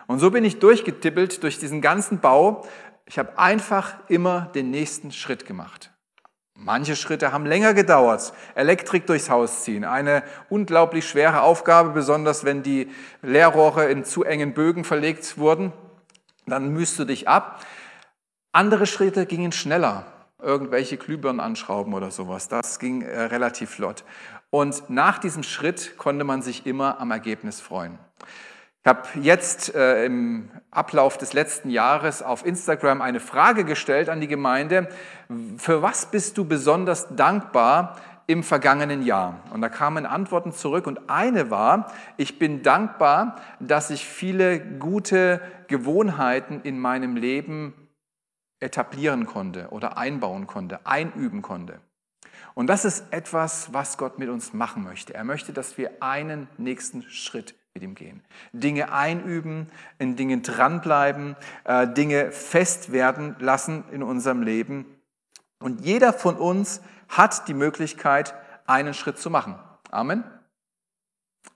Und 0.06 0.18
so 0.20 0.30
bin 0.30 0.44
ich 0.44 0.58
durchgetippelt 0.58 1.42
durch 1.42 1.58
diesen 1.58 1.80
ganzen 1.80 2.20
Bau. 2.20 2.66
Ich 3.06 3.18
habe 3.18 3.38
einfach 3.38 3.94
immer 4.08 4.50
den 4.54 4.70
nächsten 4.70 5.12
Schritt 5.12 5.46
gemacht. 5.46 5.92
Manche 6.54 6.96
Schritte 6.96 7.32
haben 7.32 7.46
länger 7.46 7.72
gedauert. 7.72 8.32
Elektrik 8.54 9.06
durchs 9.06 9.30
Haus 9.30 9.62
ziehen. 9.62 9.84
Eine 9.84 10.24
unglaublich 10.48 11.08
schwere 11.08 11.42
Aufgabe, 11.42 11.90
besonders 11.90 12.44
wenn 12.44 12.62
die 12.62 12.90
Leerrohre 13.22 13.90
in 13.90 14.04
zu 14.04 14.24
engen 14.24 14.54
Bögen 14.54 14.84
verlegt 14.84 15.38
wurden. 15.38 15.72
Dann 16.46 16.72
mühst 16.72 16.98
du 16.98 17.04
dich 17.04 17.28
ab. 17.28 17.64
Andere 18.50 18.86
Schritte 18.86 19.26
gingen 19.26 19.52
schneller. 19.52 20.06
Irgendwelche 20.40 20.96
Glühbirnen 20.96 21.40
anschrauben 21.40 21.94
oder 21.94 22.10
sowas. 22.10 22.48
Das 22.48 22.78
ging 22.78 23.02
äh, 23.02 23.22
relativ 23.22 23.70
flott. 23.70 24.04
Und 24.50 24.88
nach 24.88 25.18
diesem 25.18 25.42
Schritt 25.42 25.98
konnte 25.98 26.24
man 26.24 26.42
sich 26.42 26.64
immer 26.64 27.00
am 27.00 27.10
Ergebnis 27.10 27.60
freuen. 27.60 27.98
Ich 28.82 28.88
habe 28.88 29.02
jetzt 29.20 29.74
äh, 29.74 30.04
im 30.04 30.50
Ablauf 30.70 31.18
des 31.18 31.32
letzten 31.32 31.68
Jahres 31.68 32.22
auf 32.22 32.46
Instagram 32.46 33.02
eine 33.02 33.20
Frage 33.20 33.64
gestellt 33.64 34.08
an 34.08 34.20
die 34.20 34.28
Gemeinde. 34.28 34.88
Für 35.56 35.82
was 35.82 36.06
bist 36.06 36.38
du 36.38 36.44
besonders 36.44 37.14
dankbar 37.14 37.96
im 38.28 38.44
vergangenen 38.44 39.02
Jahr? 39.02 39.40
Und 39.52 39.60
da 39.60 39.68
kamen 39.68 40.06
Antworten 40.06 40.52
zurück 40.52 40.86
und 40.86 41.10
eine 41.10 41.50
war, 41.50 41.92
ich 42.16 42.38
bin 42.38 42.62
dankbar, 42.62 43.36
dass 43.58 43.90
ich 43.90 44.06
viele 44.06 44.60
gute 44.60 45.40
Gewohnheiten 45.66 46.60
in 46.62 46.78
meinem 46.78 47.16
Leben 47.16 47.74
etablieren 48.60 49.26
konnte 49.26 49.68
oder 49.70 49.98
einbauen 49.98 50.46
konnte, 50.46 50.86
einüben 50.86 51.42
konnte. 51.42 51.80
Und 52.54 52.66
das 52.66 52.84
ist 52.84 53.04
etwas, 53.12 53.72
was 53.72 53.98
Gott 53.98 54.18
mit 54.18 54.28
uns 54.28 54.52
machen 54.52 54.82
möchte. 54.82 55.14
Er 55.14 55.24
möchte, 55.24 55.52
dass 55.52 55.78
wir 55.78 56.02
einen 56.02 56.48
nächsten 56.56 57.02
Schritt 57.02 57.54
mit 57.74 57.82
ihm 57.82 57.94
gehen. 57.94 58.22
Dinge 58.52 58.92
einüben, 58.92 59.68
in 59.98 60.16
Dingen 60.16 60.42
dranbleiben, 60.42 61.36
äh, 61.64 61.86
Dinge 61.86 62.32
fest 62.32 62.90
werden 62.90 63.36
lassen 63.38 63.84
in 63.92 64.02
unserem 64.02 64.42
Leben. 64.42 64.86
Und 65.60 65.84
jeder 65.84 66.12
von 66.12 66.36
uns 66.36 66.80
hat 67.08 67.46
die 67.48 67.54
Möglichkeit, 67.54 68.34
einen 68.66 68.94
Schritt 68.94 69.18
zu 69.18 69.30
machen. 69.30 69.56
Amen. 69.90 70.24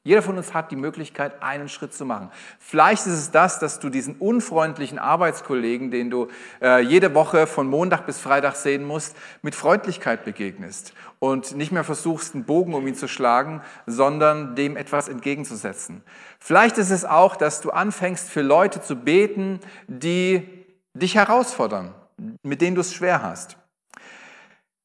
Jeder 0.04 0.22
von 0.22 0.36
uns 0.36 0.52
hat 0.52 0.72
die 0.72 0.76
Möglichkeit, 0.76 1.44
einen 1.44 1.68
Schritt 1.68 1.94
zu 1.94 2.04
machen. 2.04 2.32
Vielleicht 2.58 3.06
ist 3.06 3.12
es 3.12 3.30
das, 3.30 3.60
dass 3.60 3.78
du 3.78 3.88
diesen 3.88 4.16
unfreundlichen 4.16 4.98
Arbeitskollegen, 4.98 5.92
den 5.92 6.10
du 6.10 6.26
äh, 6.60 6.80
jede 6.80 7.14
Woche 7.14 7.46
von 7.46 7.68
Montag 7.68 8.04
bis 8.04 8.18
Freitag 8.18 8.56
sehen 8.56 8.84
musst, 8.84 9.16
mit 9.42 9.54
Freundlichkeit 9.54 10.24
begegnest 10.24 10.92
und 11.20 11.54
nicht 11.54 11.70
mehr 11.70 11.84
versuchst, 11.84 12.34
einen 12.34 12.44
Bogen 12.44 12.74
um 12.74 12.84
ihn 12.88 12.96
zu 12.96 13.06
schlagen, 13.06 13.62
sondern 13.86 14.56
dem 14.56 14.76
etwas 14.76 15.08
entgegenzusetzen. 15.08 16.02
Vielleicht 16.40 16.78
ist 16.78 16.90
es 16.90 17.04
auch, 17.04 17.36
dass 17.36 17.60
du 17.60 17.70
anfängst, 17.70 18.28
für 18.28 18.42
Leute 18.42 18.82
zu 18.82 18.96
beten, 18.96 19.60
die 19.86 20.48
dich 20.94 21.14
herausfordern, 21.14 21.94
mit 22.42 22.60
denen 22.60 22.74
du 22.74 22.80
es 22.80 22.92
schwer 22.92 23.22
hast. 23.22 23.56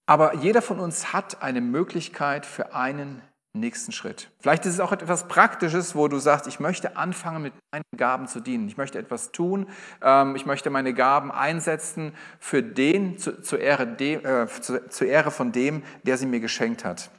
Aber 0.06 0.36
jeder 0.36 0.62
von 0.62 0.80
uns 0.80 1.12
hat 1.12 1.42
eine 1.42 1.60
Möglichkeit 1.60 2.46
für 2.46 2.76
einen 2.76 3.24
nächsten 3.60 3.92
Schritt. 3.92 4.32
Vielleicht 4.40 4.66
ist 4.66 4.74
es 4.74 4.80
auch 4.80 4.92
etwas 4.92 5.28
Praktisches, 5.28 5.96
wo 5.96 6.08
du 6.08 6.20
sagst, 6.20 6.48
ich 6.48 6.60
möchte 6.60 6.98
anfangen, 6.98 7.42
mit 7.42 7.54
meinen 7.72 7.84
Gaben 7.96 8.28
zu 8.28 8.40
dienen. 8.40 8.68
Ich 8.68 8.78
möchte 8.78 9.00
etwas 9.00 9.32
tun. 9.32 9.68
Ähm, 10.02 10.36
ich 10.36 10.46
möchte 10.46 10.70
meine 10.70 10.94
Gaben 10.94 11.32
einsetzen 11.32 12.14
für 12.40 12.64
den, 12.64 13.18
zu, 13.18 13.42
zur, 13.42 13.60
Ehre 13.60 13.84
äh, 13.84 14.48
zu, 14.48 14.88
zur 14.90 15.08
Ehre 15.08 15.32
von 15.32 15.52
dem, 15.52 15.84
der 16.04 16.18
sie 16.18 16.26
mir 16.26 16.40
geschenkt 16.40 16.86
hat. 16.86 17.10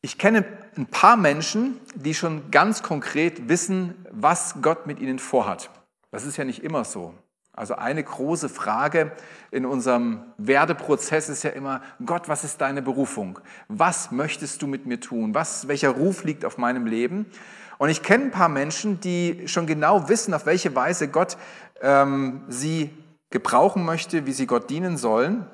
Ich 0.00 0.18
kenne 0.18 0.44
ein 0.76 0.86
paar 0.86 1.16
Menschen, 1.16 1.80
die 1.94 2.14
schon 2.14 2.50
ganz 2.50 2.82
konkret 2.82 3.48
wissen, 3.48 4.06
was 4.10 4.62
Gott 4.62 4.86
mit 4.86 5.00
ihnen 5.00 5.18
vorhat. 5.18 5.70
Das 6.10 6.24
ist 6.24 6.36
ja 6.36 6.44
nicht 6.44 6.62
immer 6.62 6.84
so. 6.84 7.12
Also 7.56 7.74
eine 7.74 8.04
große 8.04 8.48
Frage 8.48 9.12
in 9.50 9.64
unserem 9.64 10.20
Werdeprozess 10.36 11.30
ist 11.30 11.42
ja 11.42 11.50
immer, 11.50 11.80
Gott, 12.04 12.28
was 12.28 12.44
ist 12.44 12.60
deine 12.60 12.82
Berufung? 12.82 13.38
Was 13.68 14.12
möchtest 14.12 14.60
du 14.60 14.66
mit 14.66 14.84
mir 14.84 15.00
tun? 15.00 15.34
Was, 15.34 15.66
welcher 15.66 15.90
Ruf 15.90 16.24
liegt 16.24 16.44
auf 16.44 16.58
meinem 16.58 16.86
Leben? 16.86 17.26
Und 17.78 17.88
ich 17.88 18.02
kenne 18.02 18.24
ein 18.24 18.30
paar 18.30 18.50
Menschen, 18.50 19.00
die 19.00 19.48
schon 19.48 19.66
genau 19.66 20.08
wissen, 20.08 20.34
auf 20.34 20.46
welche 20.46 20.74
Weise 20.74 21.08
Gott 21.08 21.38
ähm, 21.80 22.42
sie 22.48 22.90
gebrauchen 23.30 23.84
möchte, 23.84 24.26
wie 24.26 24.32
sie 24.32 24.46
Gott 24.46 24.70
dienen 24.70 24.96
sollen, 24.96 25.46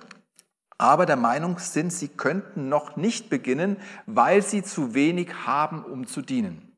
aber 0.79 1.07
der 1.07 1.17
Meinung 1.17 1.59
sind, 1.59 1.93
sie 1.93 2.09
könnten 2.09 2.69
noch 2.69 2.97
nicht 2.97 3.31
beginnen, 3.31 3.77
weil 4.07 4.43
sie 4.43 4.65
zu 4.65 4.95
wenig 4.95 5.29
haben, 5.47 5.85
um 5.85 6.09
zu 6.09 6.23
dienen. 6.23 6.72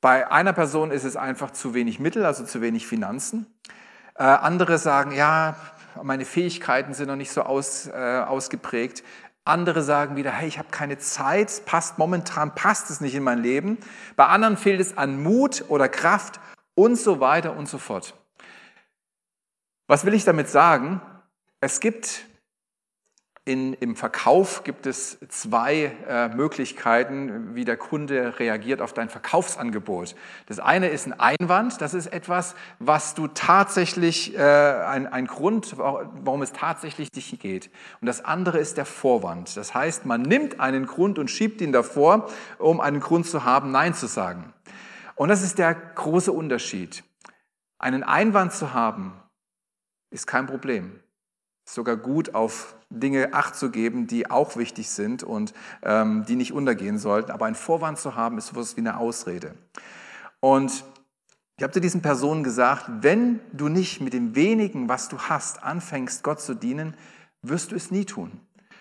Bei 0.00 0.30
einer 0.30 0.52
Person 0.54 0.90
ist 0.90 1.04
es 1.04 1.16
einfach 1.16 1.50
zu 1.50 1.74
wenig 1.74 2.00
Mittel, 2.00 2.24
also 2.24 2.44
zu 2.44 2.62
wenig 2.62 2.86
Finanzen. 2.86 3.46
Äh, 4.14 4.22
andere 4.22 4.78
sagen, 4.78 5.12
ja, 5.12 5.56
meine 6.02 6.24
Fähigkeiten 6.24 6.94
sind 6.94 7.08
noch 7.08 7.16
nicht 7.16 7.32
so 7.32 7.42
aus, 7.42 7.86
äh, 7.86 8.24
ausgeprägt. 8.26 9.02
Andere 9.44 9.82
sagen 9.82 10.16
wieder, 10.16 10.30
hey, 10.30 10.48
ich 10.48 10.58
habe 10.58 10.68
keine 10.70 10.98
Zeit, 10.98 11.62
passt 11.66 11.98
momentan 11.98 12.54
passt 12.54 12.90
es 12.90 13.00
nicht 13.00 13.14
in 13.14 13.22
mein 13.22 13.42
Leben. 13.42 13.78
Bei 14.16 14.26
anderen 14.26 14.56
fehlt 14.56 14.80
es 14.80 14.96
an 14.96 15.22
Mut 15.22 15.64
oder 15.68 15.88
Kraft 15.88 16.40
und 16.74 16.96
so 16.96 17.20
weiter 17.20 17.56
und 17.56 17.68
so 17.68 17.78
fort. 17.78 18.14
Was 19.86 20.04
will 20.04 20.14
ich 20.14 20.24
damit 20.24 20.48
sagen? 20.48 21.02
Es 21.60 21.80
gibt 21.80 22.24
in, 23.50 23.72
Im 23.72 23.96
Verkauf 23.96 24.62
gibt 24.62 24.86
es 24.86 25.18
zwei 25.28 25.90
äh, 26.08 26.28
Möglichkeiten, 26.28 27.56
wie 27.56 27.64
der 27.64 27.76
Kunde 27.76 28.38
reagiert 28.38 28.80
auf 28.80 28.92
dein 28.92 29.08
Verkaufsangebot. 29.08 30.14
Das 30.46 30.60
eine 30.60 30.88
ist 30.88 31.08
ein 31.08 31.18
Einwand, 31.18 31.80
das 31.80 31.92
ist 31.92 32.06
etwas, 32.06 32.54
was 32.78 33.14
du 33.16 33.26
tatsächlich, 33.26 34.38
äh, 34.38 34.40
ein, 34.40 35.08
ein 35.08 35.26
Grund, 35.26 35.76
warum 35.76 36.42
es 36.42 36.52
tatsächlich 36.52 37.10
dich 37.10 37.40
geht. 37.40 37.70
Und 38.00 38.06
das 38.06 38.24
andere 38.24 38.58
ist 38.58 38.76
der 38.76 38.86
Vorwand. 38.86 39.56
Das 39.56 39.74
heißt, 39.74 40.06
man 40.06 40.22
nimmt 40.22 40.60
einen 40.60 40.86
Grund 40.86 41.18
und 41.18 41.28
schiebt 41.28 41.60
ihn 41.60 41.72
davor, 41.72 42.28
um 42.58 42.80
einen 42.80 43.00
Grund 43.00 43.26
zu 43.26 43.44
haben, 43.44 43.72
Nein 43.72 43.94
zu 43.94 44.06
sagen. 44.06 44.54
Und 45.16 45.28
das 45.28 45.42
ist 45.42 45.58
der 45.58 45.74
große 45.74 46.30
Unterschied. 46.30 47.02
Einen 47.80 48.04
Einwand 48.04 48.52
zu 48.52 48.74
haben, 48.74 49.20
ist 50.10 50.28
kein 50.28 50.46
Problem. 50.46 51.00
Sogar 51.72 51.96
gut 51.96 52.34
auf 52.34 52.74
Dinge 52.90 53.32
Acht 53.32 53.54
zu 53.54 53.70
geben, 53.70 54.08
die 54.08 54.28
auch 54.28 54.56
wichtig 54.56 54.90
sind 54.90 55.22
und 55.22 55.54
ähm, 55.84 56.24
die 56.26 56.34
nicht 56.34 56.52
untergehen 56.52 56.98
sollten. 56.98 57.30
Aber 57.30 57.46
ein 57.46 57.54
Vorwand 57.54 57.96
zu 57.96 58.16
haben, 58.16 58.38
ist 58.38 58.48
sowas 58.48 58.76
wie 58.76 58.80
eine 58.80 58.96
Ausrede. 58.96 59.54
Und 60.40 60.84
ich 61.56 61.62
habe 61.62 61.72
zu 61.72 61.80
diesen 61.80 62.02
Personen 62.02 62.42
gesagt, 62.42 62.86
wenn 63.02 63.38
du 63.52 63.68
nicht 63.68 64.00
mit 64.00 64.14
dem 64.14 64.34
wenigen, 64.34 64.88
was 64.88 65.08
du 65.08 65.18
hast, 65.18 65.62
anfängst, 65.62 66.24
Gott 66.24 66.40
zu 66.40 66.54
dienen, 66.54 66.96
wirst 67.42 67.70
du 67.70 67.76
es 67.76 67.92
nie 67.92 68.04
tun. 68.04 68.32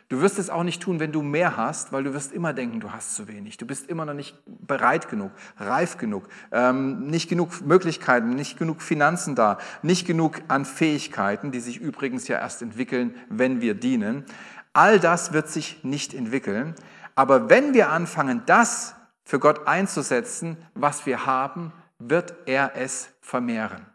Du 0.09 0.21
wirst 0.21 0.39
es 0.39 0.49
auch 0.49 0.63
nicht 0.63 0.81
tun, 0.81 0.99
wenn 0.99 1.11
du 1.11 1.21
mehr 1.21 1.55
hast, 1.55 1.93
weil 1.93 2.03
du 2.03 2.15
wirst 2.15 2.31
immer 2.31 2.51
denken, 2.51 2.79
du 2.79 2.91
hast 2.91 3.13
zu 3.13 3.27
wenig. 3.27 3.57
Du 3.57 3.67
bist 3.67 3.87
immer 3.87 4.05
noch 4.05 4.15
nicht 4.15 4.35
bereit 4.45 5.07
genug, 5.07 5.31
reif 5.59 5.97
genug, 5.97 6.27
ähm, 6.51 7.05
nicht 7.05 7.29
genug 7.29 7.61
Möglichkeiten, 7.61 8.31
nicht 8.31 8.57
genug 8.57 8.81
Finanzen 8.81 9.35
da, 9.35 9.59
nicht 9.83 10.07
genug 10.07 10.41
an 10.47 10.65
Fähigkeiten, 10.65 11.51
die 11.51 11.59
sich 11.59 11.77
übrigens 11.77 12.27
ja 12.27 12.39
erst 12.39 12.63
entwickeln, 12.63 13.13
wenn 13.29 13.61
wir 13.61 13.75
dienen. 13.75 14.25
All 14.73 14.99
das 14.99 15.31
wird 15.31 15.47
sich 15.47 15.83
nicht 15.83 16.15
entwickeln. 16.15 16.73
Aber 17.13 17.51
wenn 17.51 17.75
wir 17.75 17.91
anfangen, 17.91 18.41
das 18.47 18.95
für 19.23 19.37
Gott 19.37 19.67
einzusetzen, 19.67 20.57
was 20.73 21.05
wir 21.05 21.27
haben, 21.27 21.71
wird 21.99 22.33
er 22.47 22.71
es 22.75 23.09
vermehren. 23.21 23.85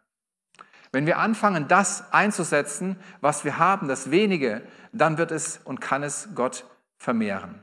Wenn 0.92 1.06
wir 1.06 1.18
anfangen, 1.18 1.66
das 1.66 2.12
einzusetzen, 2.12 2.94
was 3.20 3.44
wir 3.44 3.58
haben, 3.58 3.88
das 3.88 4.12
wenige, 4.12 4.62
dann 4.94 5.18
wird 5.18 5.30
es 5.30 5.60
und 5.64 5.80
kann 5.80 6.02
es 6.02 6.28
Gott 6.34 6.64
vermehren. 6.96 7.62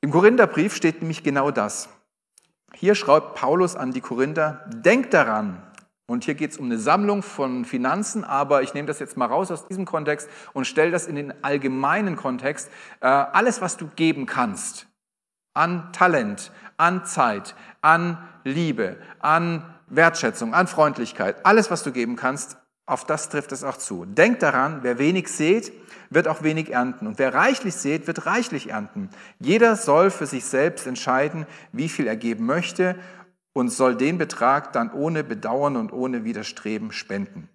Im 0.00 0.10
Korintherbrief 0.10 0.74
steht 0.74 1.02
nämlich 1.02 1.22
genau 1.22 1.50
das. 1.50 1.88
Hier 2.72 2.94
schreibt 2.94 3.34
Paulus 3.34 3.76
an 3.76 3.92
die 3.92 4.00
Korinther, 4.00 4.64
denkt 4.68 5.12
daran, 5.12 5.62
und 6.06 6.24
hier 6.24 6.34
geht 6.34 6.50
es 6.50 6.58
um 6.58 6.64
eine 6.64 6.78
Sammlung 6.78 7.22
von 7.22 7.64
Finanzen, 7.64 8.24
aber 8.24 8.62
ich 8.62 8.74
nehme 8.74 8.88
das 8.88 8.98
jetzt 8.98 9.16
mal 9.16 9.26
raus 9.26 9.52
aus 9.52 9.68
diesem 9.68 9.84
Kontext 9.84 10.28
und 10.54 10.66
stelle 10.66 10.90
das 10.90 11.06
in 11.06 11.14
den 11.14 11.44
allgemeinen 11.44 12.16
Kontext. 12.16 12.68
Äh, 13.00 13.06
alles, 13.06 13.60
was 13.60 13.76
du 13.76 13.86
geben 13.94 14.26
kannst, 14.26 14.88
an 15.54 15.92
Talent, 15.92 16.50
an 16.78 17.04
Zeit, 17.04 17.54
an 17.80 18.18
Liebe, 18.42 18.96
an 19.20 19.64
Wertschätzung, 19.86 20.52
an 20.52 20.66
Freundlichkeit, 20.66 21.46
alles, 21.46 21.70
was 21.70 21.84
du 21.84 21.92
geben 21.92 22.16
kannst, 22.16 22.56
auf 22.90 23.04
das 23.04 23.28
trifft 23.28 23.52
es 23.52 23.64
auch 23.64 23.76
zu. 23.76 24.04
Denk 24.04 24.40
daran, 24.40 24.80
wer 24.82 24.98
wenig 24.98 25.28
sät, 25.28 25.72
wird 26.10 26.28
auch 26.28 26.42
wenig 26.42 26.72
ernten. 26.72 27.06
Und 27.06 27.18
wer 27.18 27.32
reichlich 27.32 27.74
sät, 27.74 28.06
wird 28.06 28.26
reichlich 28.26 28.70
ernten. 28.70 29.10
Jeder 29.38 29.76
soll 29.76 30.10
für 30.10 30.26
sich 30.26 30.44
selbst 30.44 30.86
entscheiden, 30.86 31.46
wie 31.72 31.88
viel 31.88 32.06
er 32.06 32.16
geben 32.16 32.46
möchte 32.46 32.96
und 33.52 33.70
soll 33.70 33.96
den 33.96 34.18
Betrag 34.18 34.72
dann 34.72 34.92
ohne 34.92 35.24
Bedauern 35.24 35.76
und 35.76 35.92
ohne 35.92 36.24
Widerstreben 36.24 36.92
spenden. 36.92 37.48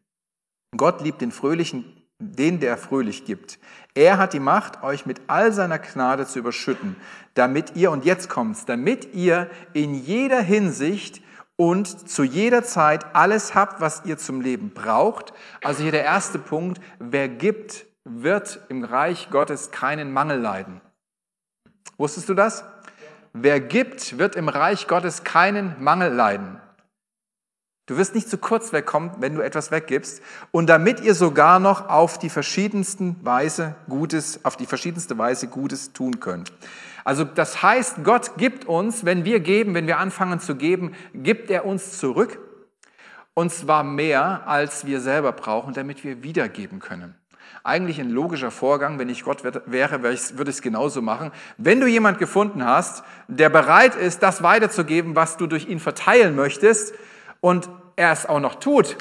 Gott 0.75 1.01
liebt 1.01 1.21
den 1.21 1.31
Fröhlichen, 1.31 1.85
den 2.19 2.59
der 2.59 2.77
fröhlich 2.77 3.25
gibt. 3.25 3.59
Er 3.93 4.17
hat 4.17 4.33
die 4.33 4.39
Macht, 4.39 4.83
euch 4.83 5.05
mit 5.05 5.21
all 5.27 5.51
seiner 5.51 5.79
Gnade 5.79 6.25
zu 6.25 6.39
überschütten, 6.39 6.95
damit 7.33 7.75
ihr, 7.75 7.91
und 7.91 8.05
jetzt 8.05 8.29
kommt's, 8.29 8.65
damit 8.65 9.13
ihr 9.13 9.49
in 9.73 9.93
jeder 9.95 10.41
Hinsicht 10.41 11.21
und 11.57 12.09
zu 12.09 12.23
jeder 12.23 12.63
Zeit 12.63 13.15
alles 13.15 13.55
habt, 13.55 13.81
was 13.81 14.03
ihr 14.05 14.17
zum 14.17 14.41
Leben 14.41 14.71
braucht. 14.71 15.33
Also 15.63 15.83
hier 15.83 15.91
der 15.91 16.03
erste 16.03 16.39
Punkt, 16.39 16.81
wer 16.99 17.29
gibt, 17.29 17.85
wird 18.03 18.59
im 18.69 18.83
Reich 18.83 19.29
Gottes 19.29 19.71
keinen 19.71 20.11
Mangel 20.11 20.39
leiden. 20.39 20.81
Wusstest 21.97 22.29
du 22.29 22.33
das? 22.33 22.65
Wer 23.33 23.59
gibt, 23.59 24.17
wird 24.17 24.35
im 24.35 24.49
Reich 24.49 24.87
Gottes 24.87 25.23
keinen 25.23 25.81
Mangel 25.83 26.11
leiden. 26.13 26.61
Du 27.87 27.97
wirst 27.97 28.15
nicht 28.15 28.27
zu 28.27 28.39
kurz 28.39 28.73
wegkommen, 28.73 29.11
wenn 29.19 29.35
du 29.35 29.41
etwas 29.41 29.69
weggibst. 29.69 30.21
Und 30.49 30.67
damit 30.67 31.01
ihr 31.01 31.13
sogar 31.13 31.59
noch 31.59 31.87
auf 31.87 32.17
die 32.17 32.29
verschiedensten 32.29 33.15
Weise 33.23 33.75
Gutes, 33.87 34.43
auf 34.43 34.57
die 34.57 34.65
verschiedenste 34.65 35.17
Weise 35.19 35.47
Gutes 35.47 35.93
tun 35.93 36.19
könnt. 36.19 36.51
Also 37.03 37.23
das 37.23 37.61
heißt, 37.61 38.03
Gott 38.03 38.37
gibt 38.37 38.65
uns, 38.65 39.05
wenn 39.05 39.23
wir 39.23 39.39
geben, 39.39 39.75
wenn 39.75 39.85
wir 39.85 39.99
anfangen 39.99 40.39
zu 40.39 40.55
geben, 40.55 40.93
gibt 41.13 41.51
er 41.51 41.65
uns 41.65 41.99
zurück. 41.99 42.39
Und 43.35 43.51
zwar 43.51 43.83
mehr, 43.83 44.47
als 44.47 44.87
wir 44.87 44.99
selber 44.99 45.31
brauchen, 45.31 45.75
damit 45.75 46.03
wir 46.03 46.23
wiedergeben 46.23 46.79
können. 46.79 47.13
Eigentlich 47.63 47.99
ein 47.99 48.09
logischer 48.09 48.49
Vorgang. 48.49 48.97
Wenn 48.97 49.09
ich 49.09 49.23
Gott 49.23 49.43
wäre, 49.43 50.01
würde 50.01 50.49
ich 50.49 50.55
es 50.55 50.61
genauso 50.63 51.03
machen. 51.03 51.31
Wenn 51.57 51.79
du 51.79 51.85
jemand 51.85 52.17
gefunden 52.17 52.65
hast, 52.65 53.03
der 53.27 53.49
bereit 53.49 53.93
ist, 53.93 54.23
das 54.23 54.41
weiterzugeben, 54.41 55.15
was 55.15 55.37
du 55.37 55.45
durch 55.45 55.67
ihn 55.67 55.79
verteilen 55.79 56.35
möchtest, 56.35 56.95
und 57.45 57.69
er 57.95 58.11
es 58.11 58.25
auch 58.25 58.39
noch 58.39 58.55
tut, 58.55 58.97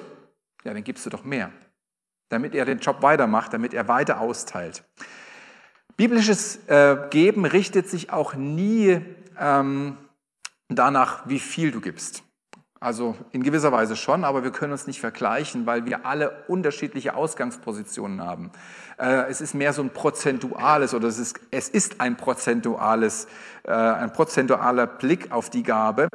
ja, 0.64 0.74
dann 0.74 0.84
gibst 0.84 1.06
du 1.06 1.08
doch 1.08 1.24
mehr, 1.24 1.50
damit 2.28 2.54
er 2.54 2.66
den 2.66 2.78
Job 2.78 3.00
weitermacht, 3.00 3.54
damit 3.54 3.72
er 3.72 3.88
weiter 3.88 4.20
austeilt. 4.20 4.84
Biblisches 5.96 6.56
äh, 6.66 7.08
Geben 7.08 7.46
richtet 7.46 7.88
sich 7.88 8.12
auch 8.12 8.34
nie 8.34 9.00
ähm, 9.40 9.96
danach, 10.68 11.26
wie 11.26 11.38
viel 11.38 11.70
du 11.70 11.80
gibst. 11.80 12.22
Also 12.84 13.16
in 13.32 13.42
gewisser 13.42 13.72
Weise 13.72 13.96
schon, 13.96 14.24
aber 14.24 14.44
wir 14.44 14.50
können 14.50 14.72
uns 14.72 14.86
nicht 14.86 15.00
vergleichen, 15.00 15.64
weil 15.64 15.86
wir 15.86 16.04
alle 16.04 16.44
unterschiedliche 16.48 17.14
Ausgangspositionen 17.16 18.20
haben. 18.20 18.50
Äh, 18.98 19.30
es 19.30 19.40
ist 19.40 19.54
mehr 19.54 19.72
so 19.72 19.80
ein 19.80 19.88
prozentuales 19.88 20.92
oder 20.92 21.08
es 21.08 21.18
ist, 21.18 21.40
es 21.50 21.70
ist 21.70 22.02
ein 22.02 22.18
prozentuales, 22.18 23.26
äh, 23.62 23.72
ein 23.72 24.12
prozentualer 24.12 24.86
Blick 24.86 25.32
auf 25.32 25.48
die 25.48 25.62
Gabe. 25.62 26.02
Äh, 26.02 26.08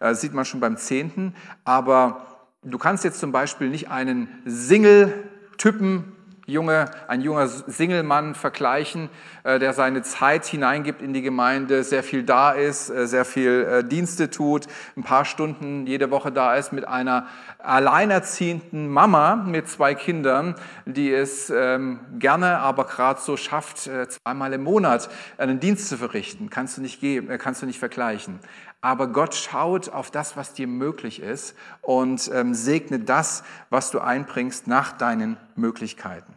das 0.00 0.20
sieht 0.20 0.34
man 0.34 0.44
schon 0.44 0.58
beim 0.58 0.76
Zehnten. 0.76 1.32
Aber 1.62 2.26
du 2.64 2.76
kannst 2.76 3.04
jetzt 3.04 3.20
zum 3.20 3.30
Beispiel 3.30 3.68
nicht 3.68 3.88
einen 3.92 4.42
Single-Typen 4.46 6.15
junge, 6.46 6.86
ein 7.08 7.20
junger 7.20 7.48
Singelmann 7.48 8.34
vergleichen, 8.34 9.10
äh, 9.42 9.58
der 9.58 9.72
seine 9.72 10.02
Zeit 10.02 10.46
hineingibt 10.46 11.02
in 11.02 11.12
die 11.12 11.22
Gemeinde, 11.22 11.82
sehr 11.82 12.02
viel 12.02 12.22
da 12.22 12.52
ist, 12.52 12.88
äh, 12.88 13.06
sehr 13.06 13.24
viel 13.24 13.64
äh, 13.64 13.84
Dienste 13.84 14.30
tut, 14.30 14.66
ein 14.96 15.02
paar 15.02 15.24
Stunden 15.24 15.86
jede 15.86 16.10
Woche 16.10 16.30
da 16.30 16.54
ist 16.54 16.72
mit 16.72 16.86
einer 16.86 17.26
alleinerziehenden 17.58 18.88
Mama 18.88 19.34
mit 19.36 19.68
zwei 19.68 19.94
Kindern, 19.94 20.54
die 20.84 21.12
es 21.12 21.50
ähm, 21.50 21.98
gerne, 22.18 22.58
aber 22.58 22.84
gerade 22.84 23.20
so 23.20 23.36
schafft, 23.36 23.78
zweimal 23.78 24.52
im 24.52 24.62
Monat 24.62 25.08
einen 25.38 25.58
Dienst 25.58 25.88
zu 25.88 25.96
verrichten. 25.96 26.48
Kannst 26.48 26.76
du 26.76 26.82
nicht 26.82 27.00
geben, 27.00 27.36
kannst 27.38 27.62
du 27.62 27.66
nicht 27.66 27.80
vergleichen. 27.80 28.38
Aber 28.80 29.08
Gott 29.08 29.34
schaut 29.34 29.88
auf 29.88 30.12
das, 30.12 30.36
was 30.36 30.52
dir 30.52 30.68
möglich 30.68 31.20
ist 31.20 31.56
und 31.82 32.30
ähm, 32.32 32.54
segnet 32.54 33.08
das, 33.08 33.42
was 33.68 33.90
du 33.90 33.98
einbringst, 33.98 34.68
nach 34.68 34.92
deinen 34.92 35.36
Möglichkeiten. 35.56 36.35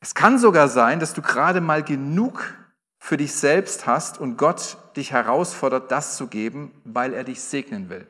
Es 0.00 0.14
kann 0.14 0.38
sogar 0.38 0.68
sein, 0.68 1.00
dass 1.00 1.12
du 1.12 1.22
gerade 1.22 1.60
mal 1.60 1.82
genug 1.82 2.54
für 2.98 3.16
dich 3.16 3.32
selbst 3.32 3.86
hast 3.86 4.18
und 4.18 4.36
Gott 4.36 4.76
dich 4.96 5.12
herausfordert, 5.12 5.90
das 5.90 6.16
zu 6.16 6.28
geben, 6.28 6.72
weil 6.84 7.12
er 7.12 7.24
dich 7.24 7.40
segnen 7.40 7.88
will. 7.88 8.06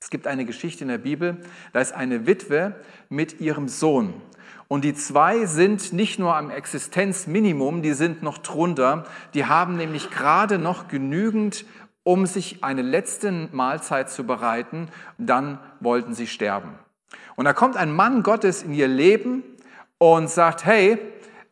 Es 0.00 0.10
gibt 0.10 0.26
eine 0.26 0.44
Geschichte 0.44 0.84
in 0.84 0.88
der 0.88 0.98
Bibel, 0.98 1.38
da 1.72 1.80
ist 1.80 1.94
eine 1.94 2.26
Witwe 2.26 2.74
mit 3.08 3.40
ihrem 3.40 3.68
Sohn. 3.68 4.14
Und 4.68 4.84
die 4.84 4.94
zwei 4.94 5.46
sind 5.46 5.92
nicht 5.92 6.18
nur 6.18 6.36
am 6.36 6.50
Existenzminimum, 6.50 7.82
die 7.82 7.92
sind 7.92 8.22
noch 8.22 8.38
drunter. 8.38 9.04
Die 9.34 9.46
haben 9.46 9.76
nämlich 9.76 10.10
gerade 10.10 10.58
noch 10.58 10.88
genügend, 10.88 11.64
um 12.02 12.26
sich 12.26 12.62
eine 12.62 12.82
letzte 12.82 13.48
Mahlzeit 13.52 14.10
zu 14.10 14.24
bereiten. 14.24 14.88
Dann 15.18 15.58
wollten 15.80 16.14
sie 16.14 16.26
sterben. 16.26 16.78
Und 17.36 17.46
da 17.46 17.52
kommt 17.52 17.76
ein 17.76 17.94
Mann 17.94 18.22
Gottes 18.22 18.62
in 18.62 18.74
ihr 18.74 18.88
Leben 18.88 19.42
und 19.98 20.28
sagt, 20.28 20.64
hey, 20.64 20.98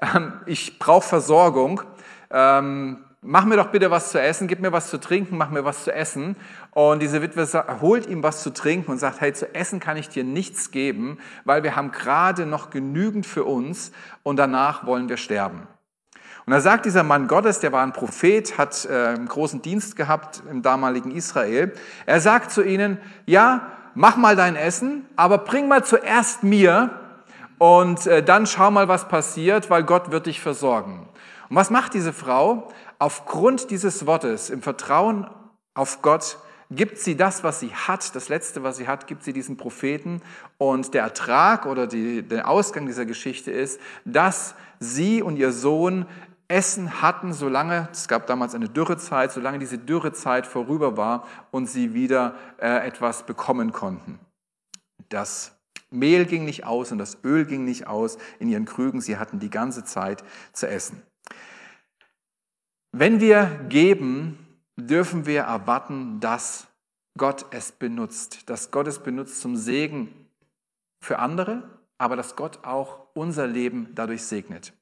ähm, 0.00 0.33
ich 0.46 0.78
brauche 0.78 1.07
Versorgung, 1.07 1.83
ähm, 2.31 3.05
mach 3.22 3.44
mir 3.44 3.57
doch 3.57 3.68
bitte 3.68 3.90
was 3.90 4.11
zu 4.11 4.20
essen, 4.20 4.48
gib 4.48 4.61
mir 4.61 4.72
was 4.72 4.90
zu 4.90 4.98
trinken, 4.98 5.38
mach 5.38 5.50
mir 5.50 5.64
was 5.64 5.85
zu 5.85 5.94
essen. 5.94 6.37
Und 6.72 7.00
diese 7.00 7.22
Witwe 7.22 7.46
holt 7.81 8.07
ihm 8.07 8.22
was 8.22 8.42
zu 8.42 8.50
trinken 8.50 8.90
und 8.90 8.98
sagt, 8.98 9.20
hey, 9.20 9.33
zu 9.33 9.55
essen 9.55 9.81
kann 9.81 9.96
ich 9.96 10.09
dir 10.09 10.24
nichts 10.24 10.70
geben, 10.70 11.18
weil 11.44 11.62
wir 11.62 11.76
haben 11.76 11.92
gerade 11.92 12.46
noch 12.46 12.70
genügend 12.70 13.26
für 13.26 13.44
uns 13.44 13.92
und 14.22 14.37
danach 14.37 14.87
wollen 14.87 15.09
wir 15.09 15.16
sterben. 15.16 15.66
Und 16.44 16.50
da 16.52 16.61
sagt 16.61 16.87
dieser 16.87 17.05
Mann 17.05 17.28
Gottes, 17.28 17.61
der 17.61 17.70
war 17.70 17.85
ein 17.85 17.92
Prophet, 17.92 18.59
hat 18.59 18.85
äh, 18.90 19.14
einen 19.14 19.28
großen 19.28 19.62
Dienst 19.62 19.94
gehabt 19.94 20.42
im 20.50 20.62
damaligen 20.62 21.12
Israel. 21.12 21.72
Er 22.05 22.20
sagt 22.20 22.50
zu 22.50 22.62
ihnen, 22.62 22.98
ja, 23.26 23.68
mach 23.94 24.16
mal 24.16 24.35
dein 24.35 24.57
Essen, 24.57 25.07
aber 25.14 25.38
bring 25.38 25.68
mal 25.68 25.85
zuerst 25.85 26.42
mir 26.42 27.01
und 27.62 28.09
äh, 28.09 28.25
dann 28.25 28.48
schau 28.48 28.72
mal, 28.72 28.88
was 28.88 29.07
passiert, 29.07 29.70
weil 29.70 29.85
Gott 29.85 30.11
wird 30.11 30.27
dich 30.27 30.40
versorgen. 30.40 31.09
Und 31.48 31.55
was 31.55 31.70
macht 31.70 31.94
diese 31.94 32.12
Frau? 32.12 32.66
Aufgrund 32.98 33.70
dieses 33.70 34.05
Wortes, 34.05 34.51
im 34.51 34.62
Vertrauen 34.62 35.31
auf 35.72 36.03
Gott, 36.03 36.38
gibt 36.72 36.98
sie 36.98 37.16
das, 37.16 37.44
was 37.44 37.61
sie 37.61 37.72
hat, 37.72 38.16
das 38.16 38.29
Letzte, 38.29 38.64
was 38.64 38.79
sie 38.79 38.88
hat, 38.88 39.07
gibt 39.07 39.22
sie 39.22 39.33
diesen 39.33 39.57
Propheten. 39.57 40.22
Und 40.59 40.92
der 40.92 41.05
Ertrag 41.05 41.66
oder 41.66 41.87
die, 41.87 42.25
der 42.25 42.48
Ausgang 42.48 42.87
dieser 42.87 43.07
Geschichte 43.07 43.53
ist, 43.53 43.81
dass 44.05 44.57
sie 44.81 45.22
und 45.22 45.37
ihr 45.37 45.53
Sohn 45.53 46.07
Essen 46.48 47.01
hatten, 47.01 47.33
solange, 47.33 47.88
es 47.92 48.09
gab 48.09 48.27
damals 48.27 48.57
eine 48.57 48.70
Dürrezeit, 48.70 49.31
solange 49.31 49.61
diese 49.61 49.79
Dürrezeit 49.79 50.48
vorüber 50.48 50.96
war 50.96 51.29
und 51.53 51.66
sie 51.66 51.94
wieder 51.94 52.35
äh, 52.59 52.85
etwas 52.85 53.22
bekommen 53.22 53.70
konnten. 53.70 54.18
Das 55.11 55.62
Mehl 55.92 56.26
ging 56.26 56.44
nicht 56.44 56.64
aus 56.64 56.92
und 56.92 56.98
das 56.98 57.18
Öl 57.24 57.44
ging 57.44 57.64
nicht 57.64 57.87
aus 57.87 58.18
in 58.38 58.48
ihren 58.48 58.64
Krügen. 58.64 59.00
Sie 59.00 59.16
hatten 59.16 59.38
die 59.38 59.50
ganze 59.50 59.85
Zeit 59.85 60.24
zu 60.52 60.68
essen. 60.68 61.02
Wenn 62.92 63.20
wir 63.20 63.66
geben, 63.68 64.38
dürfen 64.76 65.26
wir 65.26 65.42
erwarten, 65.42 66.20
dass 66.20 66.68
Gott 67.18 67.46
es 67.50 67.72
benutzt, 67.72 68.48
dass 68.48 68.70
Gott 68.70 68.87
es 68.87 68.98
benutzt 68.98 69.40
zum 69.40 69.57
Segen 69.57 70.28
für 71.02 71.18
andere, 71.18 71.81
aber 71.98 72.16
dass 72.16 72.37
Gott 72.37 72.64
auch 72.64 73.01
unser 73.14 73.46
Leben 73.46 73.88
dadurch 73.94 74.25
segnet. 74.25 74.72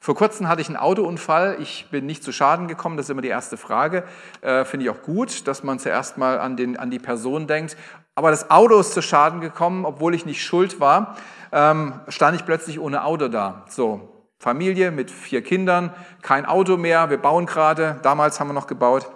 Vor 0.00 0.14
kurzem 0.14 0.48
hatte 0.48 0.60
ich 0.60 0.68
einen 0.68 0.76
Autounfall. 0.76 1.56
Ich 1.60 1.88
bin 1.90 2.06
nicht 2.06 2.22
zu 2.22 2.32
Schaden 2.32 2.68
gekommen. 2.68 2.96
Das 2.96 3.06
ist 3.06 3.10
immer 3.10 3.22
die 3.22 3.28
erste 3.28 3.56
Frage. 3.56 4.04
Äh, 4.40 4.64
Finde 4.64 4.84
ich 4.84 4.90
auch 4.90 5.02
gut, 5.02 5.46
dass 5.48 5.62
man 5.62 5.78
zuerst 5.78 6.18
mal 6.18 6.38
an, 6.38 6.56
den, 6.56 6.76
an 6.76 6.90
die 6.90 6.98
Person 6.98 7.46
denkt. 7.46 7.76
Aber 8.14 8.30
das 8.30 8.50
Auto 8.50 8.78
ist 8.78 8.92
zu 8.92 9.02
Schaden 9.02 9.40
gekommen, 9.40 9.84
obwohl 9.84 10.14
ich 10.14 10.26
nicht 10.26 10.44
schuld 10.44 10.80
war. 10.80 11.16
Ähm, 11.52 12.00
stand 12.08 12.36
ich 12.36 12.44
plötzlich 12.44 12.78
ohne 12.78 13.04
Auto 13.04 13.28
da. 13.28 13.64
So, 13.68 14.26
Familie 14.38 14.90
mit 14.90 15.10
vier 15.10 15.42
Kindern, 15.42 15.92
kein 16.22 16.46
Auto 16.46 16.76
mehr. 16.76 17.10
Wir 17.10 17.18
bauen 17.18 17.46
gerade. 17.46 17.98
Damals 18.02 18.38
haben 18.38 18.48
wir 18.48 18.54
noch 18.54 18.66
gebaut. 18.66 19.10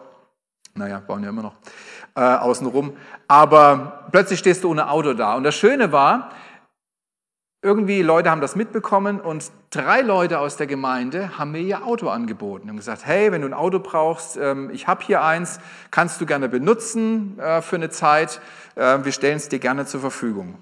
Naja, 0.75 1.03
bauen 1.07 1.23
ja 1.23 1.31
immer 1.31 1.43
noch 1.43 1.55
äh, 2.15 2.21
außenrum. 2.21 2.97
Aber 3.29 4.09
plötzlich 4.13 4.39
stehst 4.39 4.65
du 4.65 4.71
ohne 4.71 4.91
Auto 4.91 5.15
da. 5.15 5.35
Und 5.35 5.45
das 5.45 5.55
Schöne 5.55 5.93
war, 5.93 6.31
irgendwie 7.63 8.01
Leute 8.01 8.31
haben 8.31 8.41
das 8.41 8.57
mitbekommen 8.57 9.21
und 9.21 9.51
drei 9.69 10.01
Leute 10.01 10.39
aus 10.39 10.57
der 10.57 10.67
Gemeinde 10.67 11.37
haben 11.39 11.53
mir 11.53 11.61
ihr 11.61 11.85
Auto 11.85 12.09
angeboten 12.09 12.71
und 12.71 12.77
gesagt, 12.77 13.05
hey, 13.05 13.33
wenn 13.33 13.43
du 13.43 13.49
ein 13.49 13.55
Auto 13.55 13.81
brauchst, 13.81 14.39
ähm, 14.39 14.71
ich 14.73 14.87
habe 14.87 15.05
hier 15.05 15.23
eins, 15.23 15.61
kannst 15.91 16.21
du 16.21 16.27
gerne 16.27 16.49
benutzen 16.49 17.39
äh, 17.39 17.61
für 17.61 17.77
eine 17.77 17.91
Zeit, 17.91 18.41
äh, 18.77 18.99
wir 19.03 19.13
stellen 19.13 19.37
es 19.37 19.51
dir 19.51 19.59
gerne 19.59 19.85
zur 19.85 20.01
Verfügung. 20.01 20.57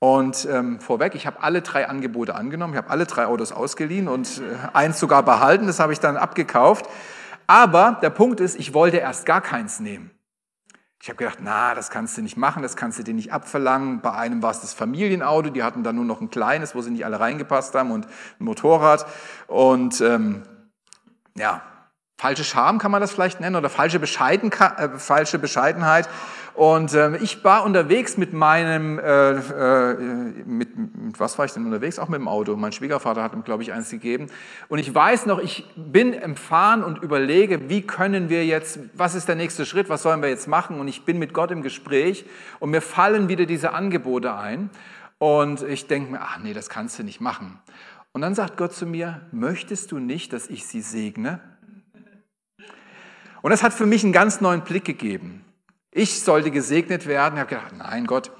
Und 0.00 0.46
ähm, 0.50 0.80
vorweg, 0.80 1.14
ich 1.14 1.26
habe 1.26 1.40
alle 1.40 1.62
drei 1.62 1.88
Angebote 1.88 2.34
angenommen, 2.34 2.74
ich 2.74 2.78
habe 2.78 2.90
alle 2.90 3.06
drei 3.06 3.26
Autos 3.26 3.52
ausgeliehen 3.52 4.08
und 4.08 4.38
äh, 4.38 4.76
eins 4.76 4.98
sogar 4.98 5.22
behalten, 5.22 5.68
das 5.68 5.78
habe 5.78 5.92
ich 5.92 6.00
dann 6.00 6.16
abgekauft. 6.16 6.86
Aber 7.46 7.98
der 8.02 8.10
Punkt 8.10 8.40
ist, 8.40 8.58
ich 8.58 8.74
wollte 8.74 8.96
erst 8.96 9.24
gar 9.24 9.40
keins 9.40 9.78
nehmen. 9.78 10.10
Ich 11.04 11.10
habe 11.10 11.18
gedacht, 11.18 11.40
na, 11.42 11.74
das 11.74 11.90
kannst 11.90 12.16
du 12.16 12.22
nicht 12.22 12.38
machen, 12.38 12.62
das 12.62 12.76
kannst 12.76 12.98
du 12.98 13.02
dir 13.02 13.12
nicht 13.12 13.30
abverlangen. 13.30 14.00
Bei 14.00 14.12
einem 14.12 14.42
war 14.42 14.52
es 14.52 14.62
das 14.62 14.72
Familienauto, 14.72 15.50
die 15.50 15.62
hatten 15.62 15.82
dann 15.82 15.96
nur 15.96 16.06
noch 16.06 16.22
ein 16.22 16.30
kleines, 16.30 16.74
wo 16.74 16.80
sie 16.80 16.90
nicht 16.90 17.04
alle 17.04 17.20
reingepasst 17.20 17.74
haben 17.74 17.90
und 17.90 18.06
ein 18.06 18.44
Motorrad. 18.44 19.04
Und 19.46 20.00
ähm, 20.00 20.44
ja, 21.36 21.60
falsche 22.16 22.42
Scham 22.42 22.78
kann 22.78 22.90
man 22.90 23.02
das 23.02 23.12
vielleicht 23.12 23.38
nennen 23.38 23.56
oder 23.56 23.68
falsche, 23.68 23.98
Bescheiden, 23.98 24.50
äh, 24.50 24.98
falsche 24.98 25.38
Bescheidenheit. 25.38 26.08
Und 26.54 26.94
äh, 26.94 27.16
ich 27.16 27.42
war 27.42 27.64
unterwegs 27.64 28.16
mit 28.16 28.32
meinem, 28.32 29.00
äh, 29.00 29.32
äh, 29.32 29.94
mit, 30.44 30.76
mit, 30.76 31.18
was 31.18 31.36
war 31.36 31.44
ich 31.46 31.52
denn 31.52 31.66
unterwegs? 31.66 31.98
Auch 31.98 32.08
mit 32.08 32.20
dem 32.20 32.28
Auto. 32.28 32.54
Mein 32.54 32.70
Schwiegervater 32.70 33.24
hat 33.24 33.32
ihm, 33.32 33.42
glaube 33.42 33.64
ich, 33.64 33.72
eins 33.72 33.90
gegeben. 33.90 34.28
Und 34.68 34.78
ich 34.78 34.94
weiß 34.94 35.26
noch, 35.26 35.40
ich 35.40 35.64
bin 35.74 36.12
im 36.12 36.36
Fahren 36.36 36.84
und 36.84 37.02
überlege, 37.02 37.68
wie 37.68 37.82
können 37.82 38.28
wir 38.28 38.46
jetzt, 38.46 38.78
was 38.94 39.16
ist 39.16 39.26
der 39.26 39.34
nächste 39.34 39.66
Schritt, 39.66 39.88
was 39.88 40.02
sollen 40.02 40.22
wir 40.22 40.28
jetzt 40.28 40.46
machen? 40.46 40.78
Und 40.78 40.86
ich 40.86 41.04
bin 41.04 41.18
mit 41.18 41.34
Gott 41.34 41.50
im 41.50 41.62
Gespräch 41.62 42.24
und 42.60 42.70
mir 42.70 42.80
fallen 42.80 43.28
wieder 43.28 43.46
diese 43.46 43.72
Angebote 43.72 44.36
ein. 44.36 44.70
Und 45.18 45.62
ich 45.62 45.88
denke 45.88 46.12
mir, 46.12 46.20
ach 46.20 46.38
nee, 46.38 46.54
das 46.54 46.68
kannst 46.68 47.00
du 47.00 47.02
nicht 47.02 47.20
machen. 47.20 47.58
Und 48.12 48.20
dann 48.20 48.36
sagt 48.36 48.56
Gott 48.56 48.72
zu 48.72 48.86
mir, 48.86 49.22
möchtest 49.32 49.90
du 49.90 49.98
nicht, 49.98 50.32
dass 50.32 50.46
ich 50.46 50.66
sie 50.66 50.82
segne? 50.82 51.40
Und 53.42 53.50
das 53.50 53.64
hat 53.64 53.74
für 53.74 53.86
mich 53.86 54.04
einen 54.04 54.12
ganz 54.12 54.40
neuen 54.40 54.60
Blick 54.60 54.84
gegeben. 54.84 55.43
Ich 55.96 56.20
sollte 56.22 56.50
gesegnet 56.50 57.06
werden. 57.06 57.34
Ich 57.34 57.40
habe 57.40 57.50
gedacht, 57.50 57.72
nein, 57.78 58.06
Gott. 58.08 58.32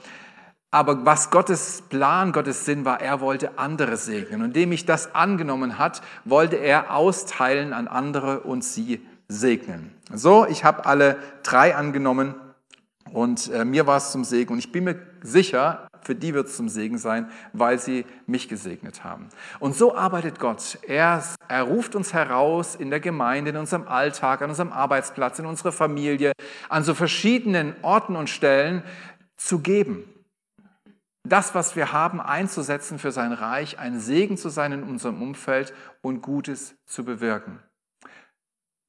Aber 0.72 1.06
was 1.06 1.30
Gottes 1.30 1.84
Plan, 1.88 2.32
Gottes 2.32 2.64
Sinn 2.64 2.84
war, 2.84 3.00
er 3.00 3.20
wollte 3.20 3.58
andere 3.60 3.96
segnen. 3.96 4.40
Und 4.40 4.46
indem 4.48 4.72
ich 4.72 4.86
das 4.86 5.14
angenommen 5.14 5.78
hat, 5.78 6.02
wollte 6.24 6.56
er 6.56 6.92
austeilen 6.92 7.72
an 7.72 7.86
andere 7.86 8.40
und 8.40 8.64
sie 8.64 9.06
segnen. 9.28 9.94
So, 10.12 10.46
ich 10.48 10.64
habe 10.64 10.84
alle 10.84 11.16
drei 11.44 11.76
angenommen 11.76 12.34
und 13.12 13.52
äh, 13.52 13.64
mir 13.64 13.86
war 13.86 13.98
es 13.98 14.10
zum 14.10 14.24
Segen. 14.24 14.54
Und 14.54 14.58
ich 14.58 14.72
bin 14.72 14.82
mir 14.82 14.98
sicher, 15.22 15.86
für 16.04 16.14
die 16.14 16.34
wird 16.34 16.48
es 16.48 16.56
zum 16.56 16.68
Segen 16.68 16.98
sein, 16.98 17.30
weil 17.52 17.78
sie 17.78 18.04
mich 18.26 18.48
gesegnet 18.48 19.02
haben. 19.04 19.28
Und 19.58 19.74
so 19.74 19.96
arbeitet 19.96 20.38
Gott. 20.38 20.78
Er, 20.86 21.22
er 21.48 21.62
ruft 21.62 21.94
uns 21.96 22.12
heraus 22.12 22.74
in 22.74 22.90
der 22.90 23.00
Gemeinde, 23.00 23.50
in 23.50 23.56
unserem 23.56 23.88
Alltag, 23.88 24.42
an 24.42 24.50
unserem 24.50 24.72
Arbeitsplatz, 24.72 25.38
in 25.38 25.46
unserer 25.46 25.72
Familie, 25.72 26.32
an 26.68 26.84
so 26.84 26.94
verschiedenen 26.94 27.74
Orten 27.82 28.16
und 28.16 28.30
Stellen 28.30 28.82
zu 29.36 29.60
geben. 29.60 30.04
Das, 31.26 31.54
was 31.54 31.74
wir 31.74 31.92
haben, 31.92 32.20
einzusetzen 32.20 32.98
für 32.98 33.10
sein 33.10 33.32
Reich, 33.32 33.78
ein 33.78 33.98
Segen 33.98 34.36
zu 34.36 34.50
sein 34.50 34.72
in 34.72 34.82
unserem 34.82 35.22
Umfeld 35.22 35.72
und 36.02 36.20
Gutes 36.20 36.76
zu 36.84 37.02
bewirken. 37.02 37.60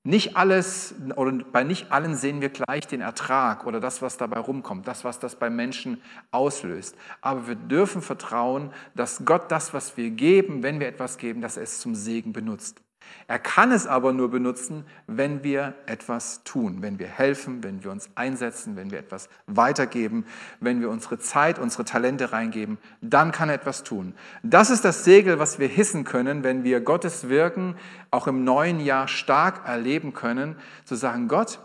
Nicht 0.07 0.37
alles 0.37 0.93
oder 1.15 1.31
bei 1.31 1.63
nicht 1.63 1.91
allen 1.91 2.13
sehen 2.13 2.39
wir 2.39 2.49
gleich 2.49 2.85
den 2.85 3.01
Ertrag 3.01 3.65
oder 3.65 3.79
das, 3.79 4.03
was 4.03 4.17
dabei 4.17 4.39
rumkommt, 4.39 4.87
das, 4.87 5.03
was 5.03 5.17
das 5.17 5.35
bei 5.35 5.49
Menschen 5.49 5.99
auslöst. 6.29 6.95
Aber 7.21 7.47
wir 7.47 7.55
dürfen 7.55 8.03
vertrauen, 8.03 8.71
dass 8.93 9.25
Gott 9.25 9.49
das, 9.49 9.73
was 9.73 9.97
wir 9.97 10.11
geben, 10.11 10.61
wenn 10.61 10.79
wir 10.79 10.87
etwas 10.87 11.17
geben, 11.17 11.41
dass 11.41 11.57
er 11.57 11.63
es 11.63 11.79
zum 11.79 11.95
Segen 11.95 12.33
benutzt. 12.33 12.84
Er 13.27 13.39
kann 13.39 13.71
es 13.71 13.87
aber 13.87 14.13
nur 14.13 14.29
benutzen, 14.29 14.85
wenn 15.07 15.43
wir 15.43 15.73
etwas 15.87 16.43
tun, 16.43 16.81
wenn 16.81 16.99
wir 16.99 17.07
helfen, 17.07 17.63
wenn 17.63 17.83
wir 17.83 17.91
uns 17.91 18.09
einsetzen, 18.15 18.75
wenn 18.75 18.91
wir 18.91 18.99
etwas 18.99 19.29
weitergeben, 19.47 20.25
wenn 20.59 20.79
wir 20.79 20.89
unsere 20.89 21.17
Zeit, 21.17 21.57
unsere 21.57 21.85
Talente 21.85 22.31
reingeben, 22.31 22.77
dann 23.01 23.31
kann 23.31 23.49
er 23.49 23.55
etwas 23.55 23.83
tun. 23.83 24.13
Das 24.43 24.69
ist 24.69 24.85
das 24.85 25.03
Segel, 25.03 25.39
was 25.39 25.57
wir 25.57 25.67
hissen 25.67 26.03
können, 26.03 26.43
wenn 26.43 26.63
wir 26.63 26.81
Gottes 26.81 27.27
Wirken 27.27 27.75
auch 28.11 28.27
im 28.27 28.43
neuen 28.43 28.79
Jahr 28.79 29.07
stark 29.07 29.67
erleben 29.67 30.13
können, 30.13 30.55
zu 30.83 30.95
sagen, 30.95 31.27
Gott, 31.27 31.59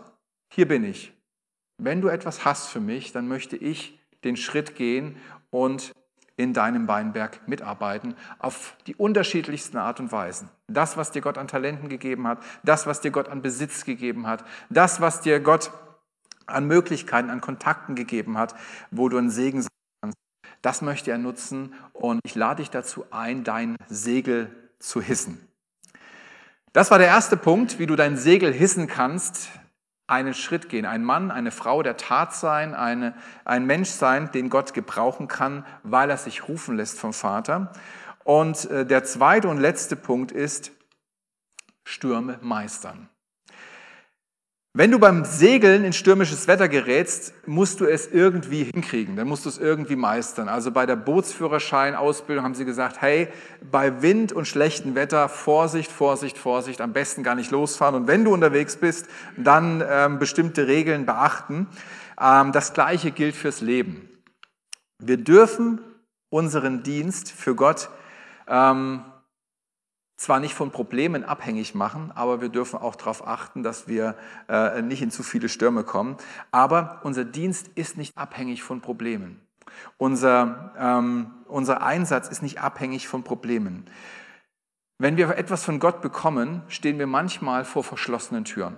hier 0.49 0.67
bin 0.67 0.83
ich. 0.83 1.13
Wenn 1.77 2.01
du 2.01 2.07
etwas 2.07 2.43
hast 2.43 2.67
für 2.69 2.79
mich, 2.79 3.11
dann 3.11 3.27
möchte 3.27 3.55
ich 3.55 3.99
den 4.23 4.35
Schritt 4.35 4.75
gehen 4.75 5.17
und 5.49 5.91
in 6.41 6.53
deinem 6.53 6.87
Weinberg 6.87 7.47
mitarbeiten 7.47 8.15
auf 8.39 8.75
die 8.87 8.95
unterschiedlichsten 8.95 9.77
Art 9.77 9.99
und 9.99 10.11
Weisen. 10.11 10.49
Das, 10.67 10.97
was 10.97 11.11
dir 11.11 11.21
Gott 11.21 11.37
an 11.37 11.47
Talenten 11.47 11.87
gegeben 11.87 12.27
hat, 12.27 12.39
das, 12.63 12.87
was 12.87 13.01
dir 13.01 13.11
Gott 13.11 13.29
an 13.29 13.41
Besitz 13.41 13.85
gegeben 13.85 14.27
hat, 14.27 14.43
das, 14.69 15.01
was 15.01 15.21
dir 15.21 15.39
Gott 15.39 15.71
an 16.47 16.65
Möglichkeiten, 16.67 17.29
an 17.29 17.41
Kontakten 17.41 17.95
gegeben 17.95 18.37
hat, 18.37 18.55
wo 18.89 19.07
du 19.07 19.17
ein 19.17 19.29
Segen 19.29 19.61
sein 19.61 19.69
kannst, 20.01 20.17
das 20.61 20.81
möchte 20.81 21.11
er 21.11 21.17
nutzen 21.17 21.73
und 21.93 22.19
ich 22.23 22.35
lade 22.35 22.61
dich 22.61 22.69
dazu 22.69 23.05
ein, 23.11 23.43
dein 23.43 23.75
Segel 23.87 24.49
zu 24.79 25.01
hissen. 25.01 25.47
Das 26.73 26.89
war 26.89 26.97
der 26.97 27.07
erste 27.07 27.37
Punkt, 27.37 27.79
wie 27.79 27.85
du 27.85 27.95
dein 27.95 28.17
Segel 28.17 28.53
hissen 28.53 28.87
kannst, 28.87 29.49
einen 30.11 30.33
Schritt 30.33 30.67
gehen. 30.67 30.85
Ein 30.85 31.03
Mann, 31.03 31.31
eine 31.31 31.51
Frau 31.51 31.81
der 31.81 31.95
Tat 31.95 32.35
sein, 32.35 32.75
eine, 32.75 33.15
ein 33.45 33.65
Mensch 33.65 33.89
sein, 33.89 34.29
den 34.31 34.49
Gott 34.49 34.73
gebrauchen 34.73 35.27
kann, 35.27 35.65
weil 35.83 36.09
er 36.09 36.17
sich 36.17 36.47
rufen 36.47 36.75
lässt 36.75 36.99
vom 36.99 37.13
Vater. 37.13 37.71
Und 38.25 38.69
äh, 38.69 38.85
der 38.85 39.05
zweite 39.05 39.47
und 39.47 39.57
letzte 39.57 39.95
Punkt 39.95 40.31
ist 40.31 40.71
Stürme 41.85 42.37
meistern. 42.41 43.09
Wenn 44.73 44.89
du 44.91 44.99
beim 44.99 45.25
Segeln 45.25 45.83
in 45.83 45.91
stürmisches 45.91 46.47
Wetter 46.47 46.69
gerätst, 46.69 47.33
musst 47.45 47.81
du 47.81 47.85
es 47.85 48.07
irgendwie 48.07 48.63
hinkriegen, 48.63 49.17
dann 49.17 49.27
musst 49.27 49.43
du 49.43 49.49
es 49.49 49.57
irgendwie 49.57 49.97
meistern. 49.97 50.47
Also 50.47 50.71
bei 50.71 50.85
der 50.85 50.95
Bootsführerschein-Ausbildung 50.95 52.45
haben 52.45 52.55
sie 52.55 52.63
gesagt, 52.63 53.01
hey, 53.01 53.27
bei 53.69 54.01
Wind 54.01 54.31
und 54.31 54.47
schlechtem 54.47 54.95
Wetter 54.95 55.27
Vorsicht, 55.27 55.91
Vorsicht, 55.91 56.37
Vorsicht, 56.37 56.79
am 56.79 56.93
besten 56.93 57.21
gar 57.21 57.35
nicht 57.35 57.51
losfahren. 57.51 57.95
Und 57.95 58.07
wenn 58.07 58.23
du 58.23 58.33
unterwegs 58.33 58.77
bist, 58.77 59.07
dann 59.35 59.83
ähm, 59.85 60.19
bestimmte 60.19 60.67
Regeln 60.67 61.05
beachten. 61.05 61.67
Ähm, 62.17 62.53
das 62.53 62.71
Gleiche 62.73 63.11
gilt 63.11 63.35
fürs 63.35 63.59
Leben. 63.59 64.07
Wir 64.99 65.17
dürfen 65.17 65.81
unseren 66.29 66.81
Dienst 66.81 67.29
für 67.29 67.55
Gott 67.55 67.89
ähm, 68.47 69.03
zwar 70.21 70.39
nicht 70.39 70.53
von 70.53 70.69
Problemen 70.69 71.23
abhängig 71.23 71.73
machen, 71.73 72.11
aber 72.13 72.41
wir 72.41 72.49
dürfen 72.49 72.77
auch 72.77 72.95
darauf 72.95 73.27
achten, 73.27 73.63
dass 73.63 73.87
wir 73.87 74.15
äh, 74.47 74.83
nicht 74.83 75.01
in 75.01 75.09
zu 75.09 75.23
viele 75.23 75.49
Stürme 75.49 75.83
kommen. 75.83 76.15
Aber 76.51 76.99
unser 77.01 77.25
Dienst 77.25 77.69
ist 77.73 77.97
nicht 77.97 78.15
abhängig 78.15 78.61
von 78.61 78.81
Problemen. 78.81 79.41
Unser, 79.97 80.75
ähm, 80.77 81.31
unser 81.47 81.81
Einsatz 81.81 82.27
ist 82.27 82.43
nicht 82.43 82.61
abhängig 82.61 83.07
von 83.07 83.23
Problemen. 83.23 83.87
Wenn 84.99 85.17
wir 85.17 85.35
etwas 85.37 85.65
von 85.65 85.79
Gott 85.79 86.03
bekommen, 86.03 86.61
stehen 86.67 86.99
wir 86.99 87.07
manchmal 87.07 87.65
vor 87.65 87.83
verschlossenen 87.83 88.45
Türen. 88.45 88.77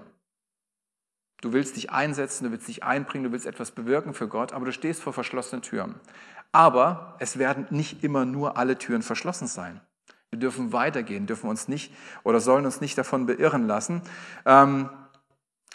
Du 1.41 1.51
willst 1.51 1.75
dich 1.75 1.91
einsetzen, 1.91 2.45
du 2.45 2.51
willst 2.51 2.69
dich 2.69 2.85
einbringen, 2.85 3.25
du 3.25 3.31
willst 3.33 3.47
etwas 3.47 3.71
bewirken 3.71 4.13
für 4.13 4.29
Gott, 4.29 4.53
aber 4.53 4.63
du 4.63 4.71
stehst 4.71 5.03
vor 5.03 5.11
verschlossenen 5.11 5.61
Türen. 5.61 5.95
Aber 6.53 7.17
es 7.19 7.37
werden 7.37 7.67
nicht 7.69 8.01
immer 8.01 8.23
nur 8.23 8.55
alle 8.55 8.77
Türen 8.77 9.01
verschlossen 9.01 9.47
sein. 9.47 9.81
Wir 10.33 10.39
dürfen 10.39 10.73
weitergehen, 10.73 11.27
dürfen 11.27 11.47
uns 11.47 11.67
nicht 11.67 11.93
oder 12.23 12.39
sollen 12.39 12.65
uns 12.65 12.81
nicht 12.81 12.97
davon 12.97 13.27
beirren 13.27 13.67
lassen. 13.67 14.01
Ähm, 14.47 14.89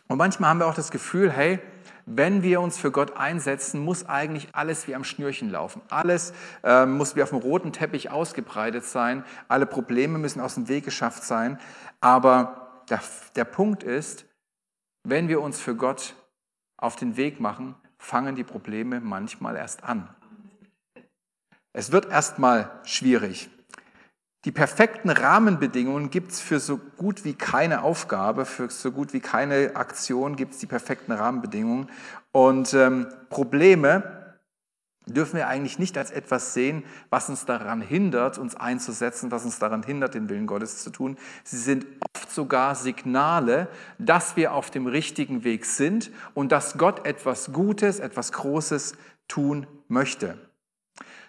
und 0.08 0.18
manchmal 0.18 0.50
haben 0.50 0.58
wir 0.58 0.66
auch 0.66 0.74
das 0.74 0.90
Gefühl, 0.90 1.30
hey, 1.30 1.60
wenn 2.06 2.42
wir 2.42 2.60
uns 2.60 2.76
für 2.76 2.90
Gott 2.90 3.16
einsetzen, 3.16 3.78
muss 3.84 4.06
eigentlich 4.06 4.48
alles 4.54 4.88
wie 4.88 4.96
am 4.96 5.04
Schnürchen 5.04 5.48
laufen. 5.48 5.80
Alles 5.90 6.32
ähm, 6.64 6.96
muss 6.96 7.14
wie 7.14 7.22
auf 7.22 7.28
dem 7.28 7.38
roten 7.38 7.72
Teppich 7.72 8.10
ausgebreitet 8.10 8.84
sein. 8.84 9.24
Alle 9.46 9.64
Probleme 9.64 10.18
müssen 10.18 10.40
aus 10.40 10.56
dem 10.56 10.66
Weg 10.66 10.84
geschafft 10.84 11.22
sein. 11.22 11.60
Aber 12.00 12.82
der, 12.90 13.00
der 13.36 13.44
Punkt 13.44 13.84
ist, 13.84 14.26
wenn 15.04 15.28
wir 15.28 15.40
uns 15.40 15.60
für 15.60 15.76
Gott 15.76 16.16
auf 16.76 16.96
den 16.96 17.16
Weg 17.16 17.38
machen, 17.38 17.76
fangen 17.96 18.34
die 18.34 18.42
Probleme 18.42 18.98
manchmal 18.98 19.54
erst 19.54 19.84
an. 19.84 20.08
Es 21.72 21.92
wird 21.92 22.10
erstmal 22.10 22.80
schwierig. 22.82 23.50
Die 24.44 24.52
perfekten 24.52 25.10
Rahmenbedingungen 25.10 26.10
gibt 26.10 26.30
es 26.30 26.40
für 26.40 26.60
so 26.60 26.78
gut 26.78 27.24
wie 27.24 27.34
keine 27.34 27.82
Aufgabe, 27.82 28.44
für 28.44 28.70
so 28.70 28.92
gut 28.92 29.12
wie 29.12 29.20
keine 29.20 29.74
Aktion 29.74 30.36
gibt 30.36 30.54
es 30.54 30.58
die 30.58 30.66
perfekten 30.66 31.10
Rahmenbedingungen. 31.10 31.90
Und 32.30 32.72
ähm, 32.72 33.08
Probleme 33.30 34.18
dürfen 35.06 35.36
wir 35.36 35.48
eigentlich 35.48 35.78
nicht 35.78 35.98
als 35.98 36.10
etwas 36.10 36.54
sehen, 36.54 36.84
was 37.10 37.28
uns 37.28 37.46
daran 37.46 37.80
hindert, 37.80 38.38
uns 38.38 38.54
einzusetzen, 38.54 39.30
was 39.30 39.44
uns 39.44 39.58
daran 39.58 39.82
hindert, 39.82 40.14
den 40.14 40.28
Willen 40.28 40.46
Gottes 40.46 40.82
zu 40.84 40.90
tun. 40.90 41.16
Sie 41.44 41.56
sind 41.56 41.86
oft 42.14 42.30
sogar 42.30 42.74
Signale, 42.74 43.68
dass 43.98 44.36
wir 44.36 44.52
auf 44.52 44.70
dem 44.70 44.86
richtigen 44.86 45.44
Weg 45.44 45.64
sind 45.64 46.10
und 46.34 46.52
dass 46.52 46.78
Gott 46.78 47.06
etwas 47.06 47.52
Gutes, 47.52 47.98
etwas 47.98 48.32
Großes 48.32 48.94
tun 49.26 49.66
möchte. 49.88 50.38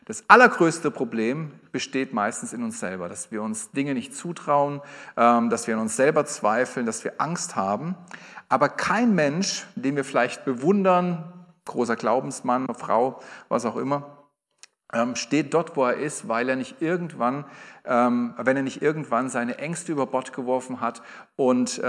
Das 0.06 0.24
allergrößte 0.28 0.90
Problem 0.90 1.52
besteht 1.72 2.14
meistens 2.14 2.52
in 2.52 2.64
uns 2.64 2.80
selber, 2.80 3.10
dass 3.10 3.32
wir 3.32 3.44
uns 3.44 3.70
Dinge 3.72 3.94
nicht 3.94 4.16
zutrauen, 4.16 4.82
ähm, 5.16 5.52
dass 5.52 5.68
wir 5.68 5.76
an 5.76 5.82
uns 5.82 5.96
selber 5.96 6.26
zweifeln, 6.26 6.88
dass 6.88 7.04
wir 7.04 7.22
Angst 7.22 7.56
haben. 7.56 7.96
Aber 8.50 8.70
kein 8.70 9.14
Mensch, 9.14 9.68
den 9.76 9.96
wir 9.96 10.04
vielleicht 10.04 10.46
bewundern, 10.46 11.32
großer 11.66 11.96
Glaubensmann, 11.96 12.66
Frau, 12.76 13.22
was 13.50 13.66
auch 13.66 13.76
immer, 13.76 14.18
ähm, 14.92 15.16
steht 15.16 15.54
dort, 15.54 15.78
wo 15.78 15.86
er 15.86 15.98
ist, 15.98 16.28
weil 16.28 16.50
er 16.50 16.56
nicht 16.56 16.82
irgendwann, 16.82 17.46
ähm, 17.86 18.34
wenn 18.38 18.58
er 18.58 18.64
nicht 18.64 18.82
irgendwann 18.82 19.30
seine 19.30 19.60
Ängste 19.60 19.92
über 19.92 20.08
Bord 20.08 20.34
geworfen 20.34 20.82
hat 20.82 21.04
und 21.36 21.80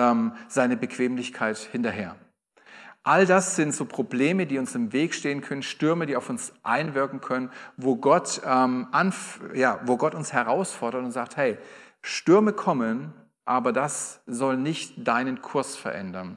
seine 0.48 0.76
Bequemlichkeit 0.76 1.56
hinterher. 1.56 2.16
All 3.02 3.24
das 3.24 3.56
sind 3.56 3.74
so 3.74 3.86
Probleme, 3.86 4.46
die 4.46 4.58
uns 4.58 4.74
im 4.74 4.92
Weg 4.92 5.14
stehen 5.14 5.40
können, 5.40 5.62
Stürme, 5.62 6.04
die 6.04 6.16
auf 6.16 6.28
uns 6.28 6.52
einwirken 6.62 7.20
können, 7.20 7.50
wo 7.76 7.96
Gott, 7.96 8.42
ähm, 8.44 8.88
ja, 9.54 9.80
wo 9.84 9.96
Gott 9.96 10.14
uns 10.14 10.32
herausfordert 10.32 11.02
und 11.02 11.12
sagt, 11.12 11.36
hey, 11.36 11.56
Stürme 12.02 12.52
kommen, 12.52 13.14
aber 13.46 13.72
das 13.72 14.20
soll 14.26 14.58
nicht 14.58 15.06
deinen 15.08 15.40
Kurs 15.40 15.76
verändern. 15.76 16.36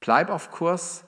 Bleib 0.00 0.28
auf 0.28 0.50
Kurs, 0.50 1.04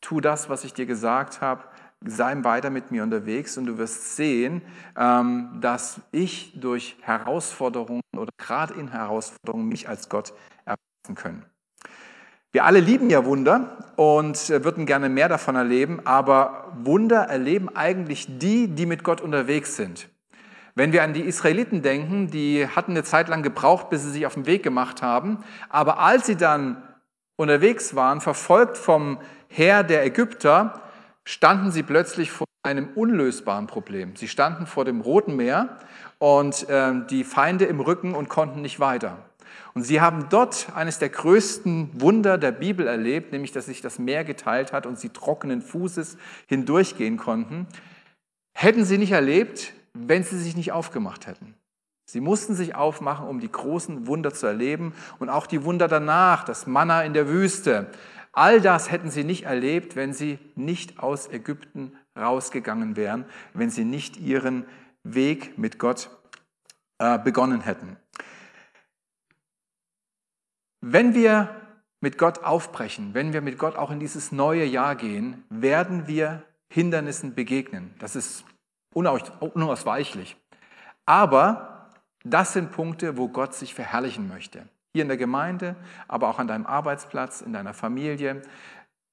tu 0.00 0.20
das, 0.20 0.48
was 0.48 0.64
ich 0.64 0.74
dir 0.74 0.86
gesagt 0.86 1.40
habe, 1.40 1.64
sei 2.04 2.36
weiter 2.42 2.70
mit 2.70 2.90
mir 2.90 3.04
unterwegs 3.04 3.56
und 3.56 3.66
du 3.66 3.78
wirst 3.78 4.16
sehen, 4.16 4.62
ähm, 4.96 5.58
dass 5.60 6.00
ich 6.10 6.58
durch 6.60 6.96
Herausforderungen 7.00 8.02
oder 8.16 8.32
gerade 8.38 8.74
in 8.74 8.88
Herausforderungen 8.88 9.68
mich 9.68 9.88
als 9.88 10.08
Gott 10.08 10.32
erfassen 10.64 11.14
können. 11.14 11.46
Wir 12.52 12.64
alle 12.64 12.80
lieben 12.80 13.10
ja 13.10 13.24
Wunder 13.24 13.76
und 13.96 14.50
äh, 14.50 14.64
würden 14.64 14.86
gerne 14.86 15.08
mehr 15.08 15.28
davon 15.28 15.56
erleben, 15.56 16.00
aber 16.04 16.72
Wunder 16.82 17.22
erleben 17.22 17.68
eigentlich 17.74 18.38
die, 18.38 18.68
die 18.68 18.86
mit 18.86 19.04
Gott 19.04 19.20
unterwegs 19.20 19.76
sind. 19.76 20.08
Wenn 20.74 20.92
wir 20.92 21.02
an 21.02 21.14
die 21.14 21.22
Israeliten 21.22 21.82
denken, 21.82 22.30
die 22.30 22.66
hatten 22.68 22.92
eine 22.92 23.02
Zeit 23.02 23.28
lang 23.28 23.42
gebraucht, 23.42 23.88
bis 23.88 24.02
sie 24.02 24.10
sich 24.10 24.26
auf 24.26 24.34
den 24.34 24.46
Weg 24.46 24.62
gemacht 24.62 25.02
haben, 25.02 25.42
aber 25.70 25.98
als 25.98 26.26
sie 26.26 26.36
dann 26.36 26.82
unterwegs 27.36 27.94
waren, 27.94 28.20
verfolgt 28.20 28.76
vom 28.76 29.18
Heer 29.48 29.82
der 29.82 30.04
Ägypter 30.04 30.80
standen 31.24 31.70
sie 31.70 31.82
plötzlich 31.82 32.30
vor 32.30 32.46
einem 32.62 32.88
unlösbaren 32.94 33.66
Problem. 33.66 34.16
Sie 34.16 34.28
standen 34.28 34.66
vor 34.66 34.84
dem 34.84 35.00
Roten 35.00 35.36
Meer 35.36 35.78
und 36.18 36.68
äh, 36.68 36.92
die 37.08 37.24
Feinde 37.24 37.64
im 37.64 37.80
Rücken 37.80 38.14
und 38.14 38.28
konnten 38.28 38.60
nicht 38.60 38.80
weiter. 38.80 39.18
Und 39.76 39.82
sie 39.82 40.00
haben 40.00 40.30
dort 40.30 40.74
eines 40.74 40.98
der 40.98 41.10
größten 41.10 42.00
Wunder 42.00 42.38
der 42.38 42.50
Bibel 42.50 42.86
erlebt, 42.86 43.32
nämlich 43.32 43.52
dass 43.52 43.66
sich 43.66 43.82
das 43.82 43.98
Meer 43.98 44.24
geteilt 44.24 44.72
hat 44.72 44.86
und 44.86 44.98
sie 44.98 45.10
trockenen 45.10 45.60
Fußes 45.60 46.16
hindurchgehen 46.46 47.18
konnten. 47.18 47.66
Hätten 48.54 48.86
sie 48.86 48.96
nicht 48.96 49.12
erlebt, 49.12 49.74
wenn 49.92 50.24
sie 50.24 50.38
sich 50.38 50.56
nicht 50.56 50.72
aufgemacht 50.72 51.26
hätten. 51.26 51.54
Sie 52.06 52.22
mussten 52.22 52.54
sich 52.54 52.74
aufmachen, 52.74 53.28
um 53.28 53.38
die 53.38 53.52
großen 53.52 54.06
Wunder 54.06 54.32
zu 54.32 54.46
erleben 54.46 54.94
und 55.18 55.28
auch 55.28 55.46
die 55.46 55.62
Wunder 55.62 55.88
danach, 55.88 56.44
das 56.44 56.66
Manna 56.66 57.02
in 57.02 57.12
der 57.12 57.28
Wüste. 57.28 57.88
All 58.32 58.62
das 58.62 58.90
hätten 58.90 59.10
sie 59.10 59.24
nicht 59.24 59.44
erlebt, 59.44 59.94
wenn 59.94 60.14
sie 60.14 60.38
nicht 60.54 61.00
aus 61.00 61.28
Ägypten 61.30 61.92
rausgegangen 62.18 62.96
wären, 62.96 63.26
wenn 63.52 63.68
sie 63.68 63.84
nicht 63.84 64.16
ihren 64.16 64.64
Weg 65.02 65.58
mit 65.58 65.78
Gott 65.78 66.08
äh, 66.96 67.18
begonnen 67.18 67.60
hätten. 67.60 67.98
Wenn 70.88 71.14
wir 71.14 71.48
mit 72.00 72.16
Gott 72.16 72.44
aufbrechen, 72.44 73.12
wenn 73.12 73.32
wir 73.32 73.40
mit 73.40 73.58
Gott 73.58 73.74
auch 73.74 73.90
in 73.90 73.98
dieses 73.98 74.30
neue 74.30 74.64
Jahr 74.64 74.94
gehen, 74.94 75.42
werden 75.50 76.06
wir 76.06 76.44
Hindernissen 76.68 77.34
begegnen. 77.34 77.92
Das 77.98 78.14
ist 78.14 78.44
unausweichlich. 78.94 80.36
Aber 81.04 81.90
das 82.22 82.52
sind 82.52 82.70
Punkte, 82.70 83.16
wo 83.16 83.26
Gott 83.26 83.52
sich 83.52 83.74
verherrlichen 83.74 84.28
möchte. 84.28 84.68
Hier 84.92 85.02
in 85.02 85.08
der 85.08 85.16
Gemeinde, 85.16 85.74
aber 86.06 86.28
auch 86.28 86.38
an 86.38 86.46
deinem 86.46 86.66
Arbeitsplatz, 86.66 87.40
in 87.40 87.52
deiner 87.52 87.74
Familie, 87.74 88.42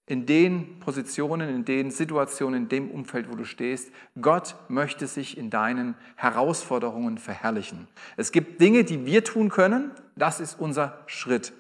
in 0.06 0.28
den 0.28 0.78
Positionen, 0.80 1.50
in 1.50 1.66
den 1.66 1.90
Situationen, 1.90 2.64
in 2.64 2.70
dem 2.70 2.92
Umfeld, 2.92 3.32
wo 3.32 3.36
du 3.36 3.46
stehst. 3.46 3.92
Gott 4.22 4.56
möchte 4.68 5.08
sich 5.08 5.40
in 5.40 5.50
deinen 5.50 5.96
Herausforderungen 6.18 7.18
verherrlichen. 7.18 7.88
Es 8.16 8.32
gibt 8.32 8.62
Dinge, 8.62 8.84
die 8.84 9.08
wir 9.08 9.24
tun 9.24 9.50
können. 9.50 9.90
Das 10.16 10.40
ist 10.40 10.60
unser 10.60 11.00
Schritt, 11.08 11.52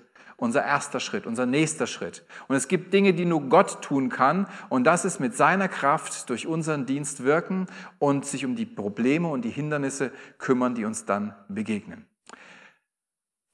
unser 0.43 0.65
erster 0.65 0.99
Schritt, 0.99 1.25
unser 1.25 1.45
nächster 1.45 1.87
Schritt. 1.87 2.25
Und 2.49 2.57
es 2.57 2.67
gibt 2.67 2.93
Dinge, 2.93 3.13
die 3.13 3.23
nur 3.23 3.43
Gott 3.43 3.81
tun 3.81 4.09
kann. 4.09 4.45
Und 4.67 4.83
das 4.83 5.05
ist 5.05 5.21
mit 5.21 5.37
seiner 5.37 5.69
Kraft 5.69 6.29
durch 6.29 6.47
unseren 6.47 6.85
Dienst 6.85 7.23
wirken 7.23 7.67
und 7.97 8.25
sich 8.25 8.43
um 8.43 8.57
die 8.57 8.65
Probleme 8.65 9.29
und 9.29 9.45
die 9.45 9.49
Hindernisse 9.49 10.11
kümmern, 10.39 10.75
die 10.75 10.83
uns 10.83 11.05
dann 11.05 11.33
begegnen. 11.47 12.05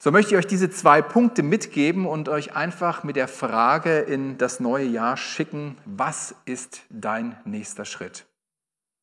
So 0.00 0.10
möchte 0.10 0.34
ich 0.34 0.38
euch 0.38 0.48
diese 0.48 0.68
zwei 0.68 1.00
Punkte 1.00 1.44
mitgeben 1.44 2.06
und 2.06 2.28
euch 2.28 2.56
einfach 2.56 3.04
mit 3.04 3.14
der 3.14 3.28
Frage 3.28 4.00
in 4.00 4.36
das 4.36 4.58
neue 4.58 4.86
Jahr 4.86 5.16
schicken, 5.16 5.78
was 5.84 6.34
ist 6.44 6.82
dein 6.90 7.36
nächster 7.44 7.84
Schritt? 7.84 8.26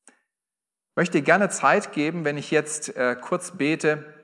Ich 0.08 0.96
möchte 0.98 1.22
gerne 1.22 1.48
Zeit 1.50 1.94
geben, 1.94 2.26
wenn 2.26 2.38
ich 2.38 2.52
jetzt 2.52 2.98
äh, 2.98 3.16
kurz 3.16 3.52
bete, 3.52 4.17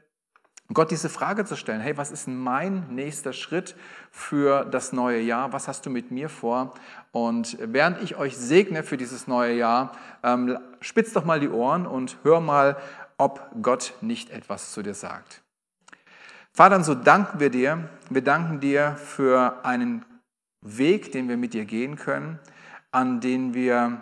Gott 0.74 0.92
diese 0.92 1.10
Frage 1.10 1.46
zu 1.46 1.56
stellen, 1.56 1.82
hey, 1.82 1.98
was 1.98 2.12
ist 2.12 2.28
mein 2.28 2.88
nächster 2.90 3.34
Schritt 3.34 3.76
für 4.12 4.66
das 4.66 4.94
neue 4.94 5.20
Jahr? 5.20 5.54
Was 5.54 5.68
hast 5.68 5.86
du 5.86 5.90
mit 5.90 6.12
mir 6.12 6.30
vor? 6.30 6.74
Und 7.12 7.58
während 7.60 8.02
ich 8.02 8.16
euch 8.16 8.38
segne 8.38 8.84
für 8.84 8.98
dieses 8.98 9.28
neue 9.28 9.56
Jahr, 9.56 9.92
ähm, 10.24 10.58
spitz 10.82 11.14
doch 11.14 11.26
mal 11.26 11.40
die 11.40 11.50
Ohren 11.50 11.86
und 11.86 12.18
hör 12.24 12.40
mal, 12.40 12.78
ob 13.18 13.50
Gott 13.62 13.94
nicht 14.02 14.30
etwas 14.30 14.72
zu 14.72 14.82
dir 14.82 14.94
sagt. 14.94 15.42
Vater, 16.52 16.76
und 16.76 16.84
so 16.84 16.96
danken 16.96 17.40
wir 17.40 17.50
dir. 17.50 17.90
Wir 18.10 18.24
danken 18.24 18.60
dir 18.60 18.96
für 18.96 19.66
einen 19.66 20.06
Weg, 20.62 21.12
den 21.12 21.28
wir 21.28 21.38
mit 21.38 21.54
dir 21.54 21.66
gehen 21.66 21.96
können, 21.96 22.40
an 22.92 23.22
den 23.22 23.54
wir 23.54 24.02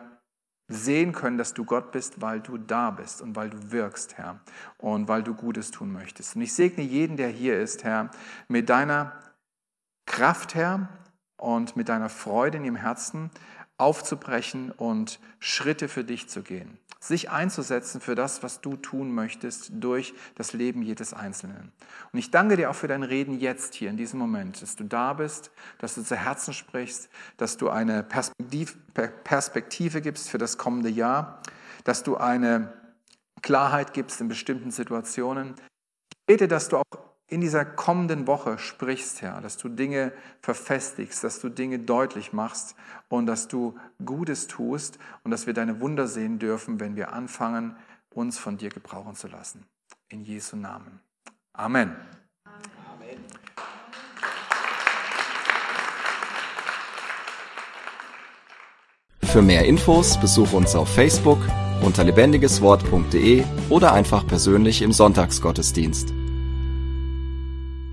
sehen 0.72 1.12
können, 1.14 1.38
dass 1.38 1.54
du 1.54 1.66
Gott 1.66 1.92
bist, 1.92 2.22
weil 2.22 2.40
du 2.40 2.58
da 2.58 2.92
bist 2.92 3.22
und 3.22 3.36
weil 3.36 3.50
du 3.50 3.72
wirkst, 3.72 4.18
Herr, 4.18 4.40
und 4.78 5.08
weil 5.08 5.24
du 5.24 5.34
Gutes 5.34 5.72
tun 5.72 5.92
möchtest. 5.92 6.36
Und 6.36 6.42
ich 6.42 6.54
segne 6.54 6.84
jeden, 6.84 7.18
der 7.18 7.30
hier 7.30 7.60
ist, 7.60 7.84
Herr, 7.84 8.10
mit 8.48 8.70
deiner 8.70 9.14
Kraft, 10.06 10.56
Herr, 10.56 10.90
und 11.38 11.76
mit 11.76 11.90
deiner 11.90 12.10
Freude 12.10 12.58
in 12.58 12.66
ihrem 12.66 12.76
Herzen 12.76 13.32
aufzubrechen 13.78 14.72
und 14.72 15.20
Schritte 15.40 15.88
für 15.88 16.04
dich 16.04 16.30
zu 16.30 16.44
gehen 16.44 16.78
sich 17.04 17.32
einzusetzen 17.32 18.00
für 18.00 18.14
das, 18.14 18.44
was 18.44 18.62
du 18.62 18.78
tun 18.78 19.12
möchtest 19.12 19.72
durch 19.74 20.14
das 20.36 20.54
Leben 20.54 20.84
jedes 20.84 21.14
Einzelnen. 21.14 21.72
Und 22.14 22.20
ich 22.20 22.30
danke 22.30 22.58
dir 22.58 22.70
auch 22.70 22.76
für 22.76 22.88
dein 22.88 23.02
Reden 23.02 23.40
jetzt 23.40 23.74
hier 23.74 23.90
in 23.90 23.98
diesem 23.98 24.20
Moment, 24.20 24.62
dass 24.62 24.76
du 24.76 24.84
da 24.84 25.14
bist, 25.14 25.52
dass 25.80 25.96
du 25.96 26.04
zu 26.04 26.16
Herzen 26.16 26.54
sprichst, 26.54 27.10
dass 27.38 27.58
du 27.58 27.70
eine 27.70 28.04
Perspektive 28.04 30.02
gibst 30.02 30.30
für 30.30 30.38
das 30.38 30.60
kommende 30.60 30.90
Jahr, 30.90 31.42
dass 31.84 32.04
du 32.04 32.18
eine 32.18 32.72
Klarheit 33.42 33.94
gibst 33.94 34.22
in 34.22 34.28
bestimmten 34.28 34.70
Situationen. 34.70 35.56
Ich 36.12 36.26
bete, 36.28 36.48
dass 36.48 36.70
du 36.70 36.78
auch 36.78 37.11
in 37.32 37.40
dieser 37.40 37.64
kommenden 37.64 38.28
Woche 38.28 38.60
sprichst, 38.60 39.22
Herr, 39.22 39.40
dass 39.40 39.56
du 39.56 39.70
Dinge 39.70 40.12
verfestigst, 40.42 41.24
dass 41.24 41.40
du 41.40 41.48
Dinge 41.48 41.80
deutlich 41.80 42.34
machst 42.34 42.76
und 43.08 43.26
dass 43.26 43.48
du 43.48 43.80
Gutes 44.06 44.48
tust 44.48 45.00
und 45.24 45.32
dass 45.32 45.48
wir 45.48 45.54
deine 45.54 45.80
Wunder 45.80 46.08
sehen 46.08 46.40
dürfen, 46.40 46.82
wenn 46.82 46.98
wir 46.98 47.14
anfangen, 47.14 47.78
uns 48.14 48.38
von 48.38 48.58
dir 48.58 48.70
gebrauchen 48.70 49.16
zu 49.16 49.30
lassen. 49.30 49.66
In 50.10 50.26
Jesu 50.26 50.58
Namen. 50.58 51.00
Amen. 51.54 51.96
Für 59.24 59.42
mehr 59.42 59.64
Infos 59.64 60.20
besuche 60.20 60.58
uns 60.58 60.76
auf 60.76 60.94
Facebook 60.94 61.40
unter 61.82 62.04
lebendigeswort.de 62.04 63.46
oder 63.70 63.94
einfach 63.94 64.28
persönlich 64.28 64.82
im 64.82 64.92
Sonntagsgottesdienst. 64.92 66.14